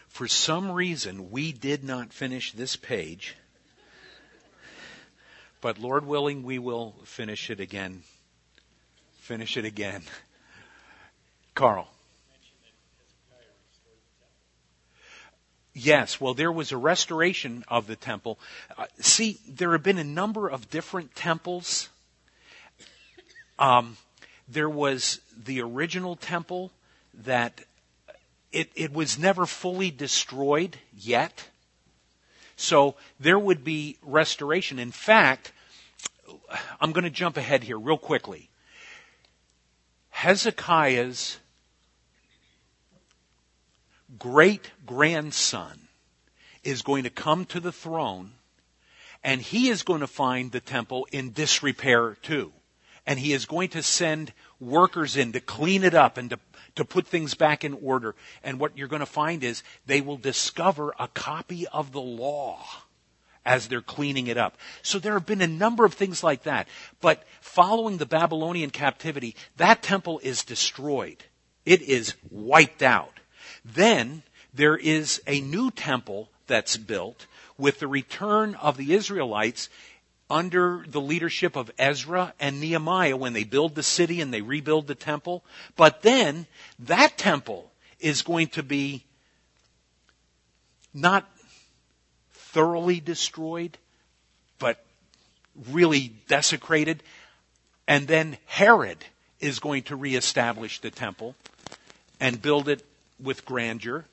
For 0.07 0.27
some 0.27 0.71
reason, 0.71 1.29
we 1.31 1.51
did 1.51 1.83
not 1.83 2.11
finish 2.11 2.51
this 2.51 2.75
page, 2.75 3.35
but 5.61 5.77
Lord 5.77 6.05
willing, 6.05 6.43
we 6.43 6.59
will 6.59 6.95
finish 7.05 7.49
it 7.49 7.59
again 7.59 8.03
finish 9.29 9.57
it 9.57 9.65
again. 9.65 10.01
Carl. 11.53 11.87
Yes, 15.73 16.19
well, 16.19 16.33
there 16.33 16.51
was 16.51 16.71
a 16.71 16.77
restoration 16.77 17.63
of 17.69 17.87
the 17.87 17.95
temple. 17.95 18.37
Uh, 18.77 18.85
see, 18.99 19.39
there 19.47 19.71
have 19.71 19.83
been 19.83 19.97
a 19.97 20.03
number 20.03 20.49
of 20.49 20.69
different 20.69 21.15
temples. 21.15 21.89
Um, 23.57 23.95
there 24.47 24.69
was 24.69 25.21
the 25.37 25.61
original 25.61 26.15
temple 26.15 26.71
that 27.23 27.61
it, 28.51 28.71
it 28.75 28.91
was 28.91 29.17
never 29.17 29.45
fully 29.45 29.91
destroyed 29.91 30.77
yet. 30.97 31.47
So 32.55 32.95
there 33.19 33.39
would 33.39 33.63
be 33.63 33.97
restoration. 34.01 34.79
In 34.79 34.91
fact, 34.91 35.53
I'm 36.81 36.91
going 36.91 37.05
to 37.05 37.09
jump 37.09 37.37
ahead 37.37 37.63
here 37.63 37.77
real 37.77 37.97
quickly. 37.97 38.48
Hezekiah's 40.19 41.39
great 44.17 44.69
grandson 44.85 45.87
is 46.61 46.81
going 46.81 47.05
to 47.05 47.09
come 47.09 47.45
to 47.45 47.61
the 47.61 47.71
throne 47.71 48.31
and 49.23 49.41
he 49.41 49.69
is 49.69 49.83
going 49.83 50.01
to 50.01 50.07
find 50.07 50.51
the 50.51 50.59
temple 50.59 51.07
in 51.13 51.31
disrepair 51.31 52.17
too. 52.21 52.51
And 53.05 53.17
he 53.17 53.31
is 53.31 53.45
going 53.45 53.69
to 53.69 53.81
send 53.81 54.33
workers 54.59 55.15
in 55.15 55.31
to 55.31 55.39
clean 55.39 55.85
it 55.85 55.93
up 55.93 56.17
and 56.17 56.31
to, 56.31 56.39
to 56.75 56.83
put 56.83 57.07
things 57.07 57.33
back 57.33 57.63
in 57.63 57.73
order. 57.81 58.13
And 58.43 58.59
what 58.59 58.77
you're 58.77 58.89
going 58.89 58.99
to 58.99 59.05
find 59.05 59.41
is 59.41 59.63
they 59.85 60.01
will 60.01 60.17
discover 60.17 60.93
a 60.99 61.07
copy 61.07 61.65
of 61.67 61.93
the 61.93 62.01
law 62.01 62.65
as 63.45 63.67
they're 63.67 63.81
cleaning 63.81 64.27
it 64.27 64.37
up. 64.37 64.57
So 64.81 64.99
there 64.99 65.13
have 65.13 65.25
been 65.25 65.41
a 65.41 65.47
number 65.47 65.85
of 65.85 65.93
things 65.93 66.23
like 66.23 66.43
that. 66.43 66.67
But 67.01 67.23
following 67.41 67.97
the 67.97 68.05
Babylonian 68.05 68.69
captivity, 68.69 69.35
that 69.57 69.81
temple 69.81 70.19
is 70.23 70.43
destroyed. 70.43 71.23
It 71.65 71.81
is 71.81 72.13
wiped 72.29 72.83
out. 72.83 73.19
Then 73.65 74.23
there 74.53 74.77
is 74.77 75.21
a 75.27 75.41
new 75.41 75.71
temple 75.71 76.29
that's 76.47 76.77
built 76.77 77.27
with 77.57 77.79
the 77.79 77.87
return 77.87 78.55
of 78.55 78.77
the 78.77 78.93
Israelites 78.93 79.69
under 80.29 80.85
the 80.87 81.01
leadership 81.01 81.55
of 81.55 81.71
Ezra 81.77 82.33
and 82.39 82.59
Nehemiah 82.59 83.17
when 83.17 83.33
they 83.33 83.43
build 83.43 83.75
the 83.75 83.83
city 83.83 84.21
and 84.21 84.33
they 84.33 84.41
rebuild 84.41 84.87
the 84.87 84.95
temple. 84.95 85.43
But 85.75 86.01
then 86.01 86.45
that 86.79 87.17
temple 87.17 87.71
is 87.99 88.21
going 88.21 88.47
to 88.49 88.63
be 88.63 89.03
not 90.93 91.29
thoroughly 92.51 92.99
destroyed, 92.99 93.77
but 94.57 94.83
really 95.71 96.13
desecrated. 96.27 97.03
And 97.87 98.07
then 98.07 98.37
Herod 98.45 98.97
is 99.39 99.59
going 99.59 99.83
to 99.83 99.95
reestablish 99.95 100.79
the 100.79 100.91
temple 100.91 101.35
and 102.19 102.41
build 102.41 102.67
it 102.67 102.85
with 103.19 103.45
grandeur. 103.45 104.05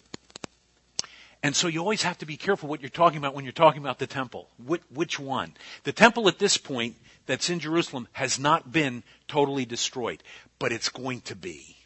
And 1.42 1.54
so 1.54 1.68
you 1.68 1.80
always 1.80 2.02
have 2.02 2.18
to 2.18 2.26
be 2.26 2.36
careful 2.36 2.68
what 2.68 2.80
you're 2.80 2.90
talking 2.90 3.18
about 3.18 3.34
when 3.34 3.44
you're 3.44 3.52
talking 3.52 3.80
about 3.80 3.98
the 3.98 4.06
temple. 4.06 4.48
Which, 4.64 4.82
which, 4.92 5.18
one? 5.18 5.54
The 5.84 5.92
temple 5.92 6.28
at 6.28 6.38
this 6.38 6.56
point 6.56 6.96
that's 7.26 7.50
in 7.50 7.60
Jerusalem 7.60 8.08
has 8.12 8.38
not 8.38 8.72
been 8.72 9.02
totally 9.28 9.64
destroyed, 9.64 10.22
but 10.58 10.72
it's 10.72 10.88
going 10.88 11.20
to 11.22 11.36
be 11.36 11.76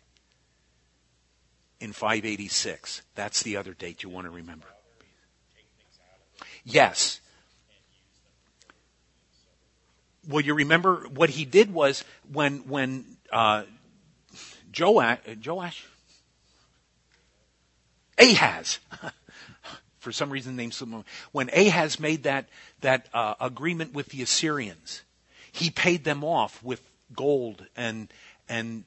in 1.80 1.92
586. 1.92 3.02
That's 3.14 3.42
the 3.42 3.56
other 3.56 3.74
date 3.74 4.02
you 4.02 4.08
want 4.08 4.26
to 4.26 4.30
remember. 4.30 4.66
Yes. 6.64 7.20
Well, 10.28 10.42
you 10.42 10.54
remember 10.54 11.06
what 11.14 11.30
he 11.30 11.44
did 11.44 11.72
was 11.72 12.04
when 12.30 12.68
when 12.68 13.16
uh, 13.32 13.64
Joash, 14.78 15.18
Joash, 15.44 15.86
Ahaz. 18.18 18.78
For 19.98 20.12
some 20.12 20.30
reason, 20.30 20.56
named 20.56 20.72
someone. 20.72 21.04
When 21.32 21.50
Ahaz 21.50 22.00
made 22.00 22.22
that 22.22 22.48
that 22.80 23.08
uh, 23.12 23.34
agreement 23.40 23.92
with 23.92 24.08
the 24.08 24.22
Assyrians, 24.22 25.02
he 25.52 25.70
paid 25.70 26.04
them 26.04 26.24
off 26.24 26.62
with 26.62 26.82
gold 27.14 27.66
and 27.76 28.10
and 28.48 28.84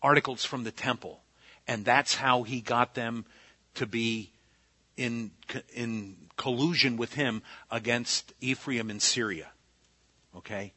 articles 0.00 0.44
from 0.44 0.64
the 0.64 0.72
temple, 0.72 1.20
and 1.68 1.84
that's 1.84 2.14
how 2.16 2.42
he 2.42 2.60
got 2.60 2.94
them 2.94 3.24
to 3.74 3.86
be 3.86 4.30
in 4.96 5.30
in 5.74 6.16
collusion 6.42 6.96
with 6.96 7.14
him 7.14 7.40
against 7.70 8.32
Ephraim 8.40 8.90
and 8.90 9.00
Syria. 9.00 9.52
Okay? 10.36 10.72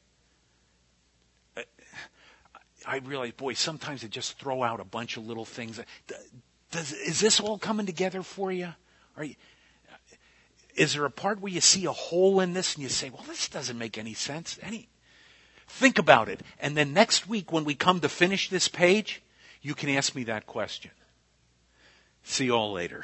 I 2.85 2.97
realize, 2.97 3.31
boy, 3.31 3.53
sometimes 3.53 4.03
I 4.03 4.07
just 4.07 4.37
throw 4.37 4.61
out 4.61 4.79
a 4.79 4.83
bunch 4.83 5.17
of 5.17 5.25
little 5.25 5.43
things. 5.43 5.79
Does, 6.69 6.93
is 6.93 7.19
this 7.19 7.39
all 7.39 7.57
coming 7.57 7.87
together 7.87 8.21
for 8.21 8.51
you? 8.51 8.75
you? 9.19 9.33
Is 10.75 10.93
there 10.93 11.05
a 11.05 11.09
part 11.09 11.41
where 11.41 11.51
you 11.51 11.61
see 11.61 11.85
a 11.85 11.91
hole 11.91 12.41
in 12.41 12.53
this 12.53 12.75
and 12.75 12.83
you 12.83 12.89
say, 12.89 13.09
well, 13.09 13.25
this 13.27 13.49
doesn't 13.49 13.79
make 13.79 13.97
any 13.97 14.13
sense? 14.13 14.59
Any? 14.61 14.87
Think 15.67 15.97
about 15.97 16.29
it. 16.29 16.41
And 16.59 16.77
then 16.77 16.93
next 16.93 17.27
week 17.27 17.51
when 17.51 17.65
we 17.65 17.73
come 17.73 18.01
to 18.01 18.09
finish 18.09 18.49
this 18.51 18.67
page, 18.67 19.23
you 19.63 19.73
can 19.73 19.89
ask 19.89 20.13
me 20.13 20.25
that 20.25 20.45
question. 20.45 20.91
See 22.21 22.45
you 22.45 22.55
all 22.55 22.71
later. 22.71 23.03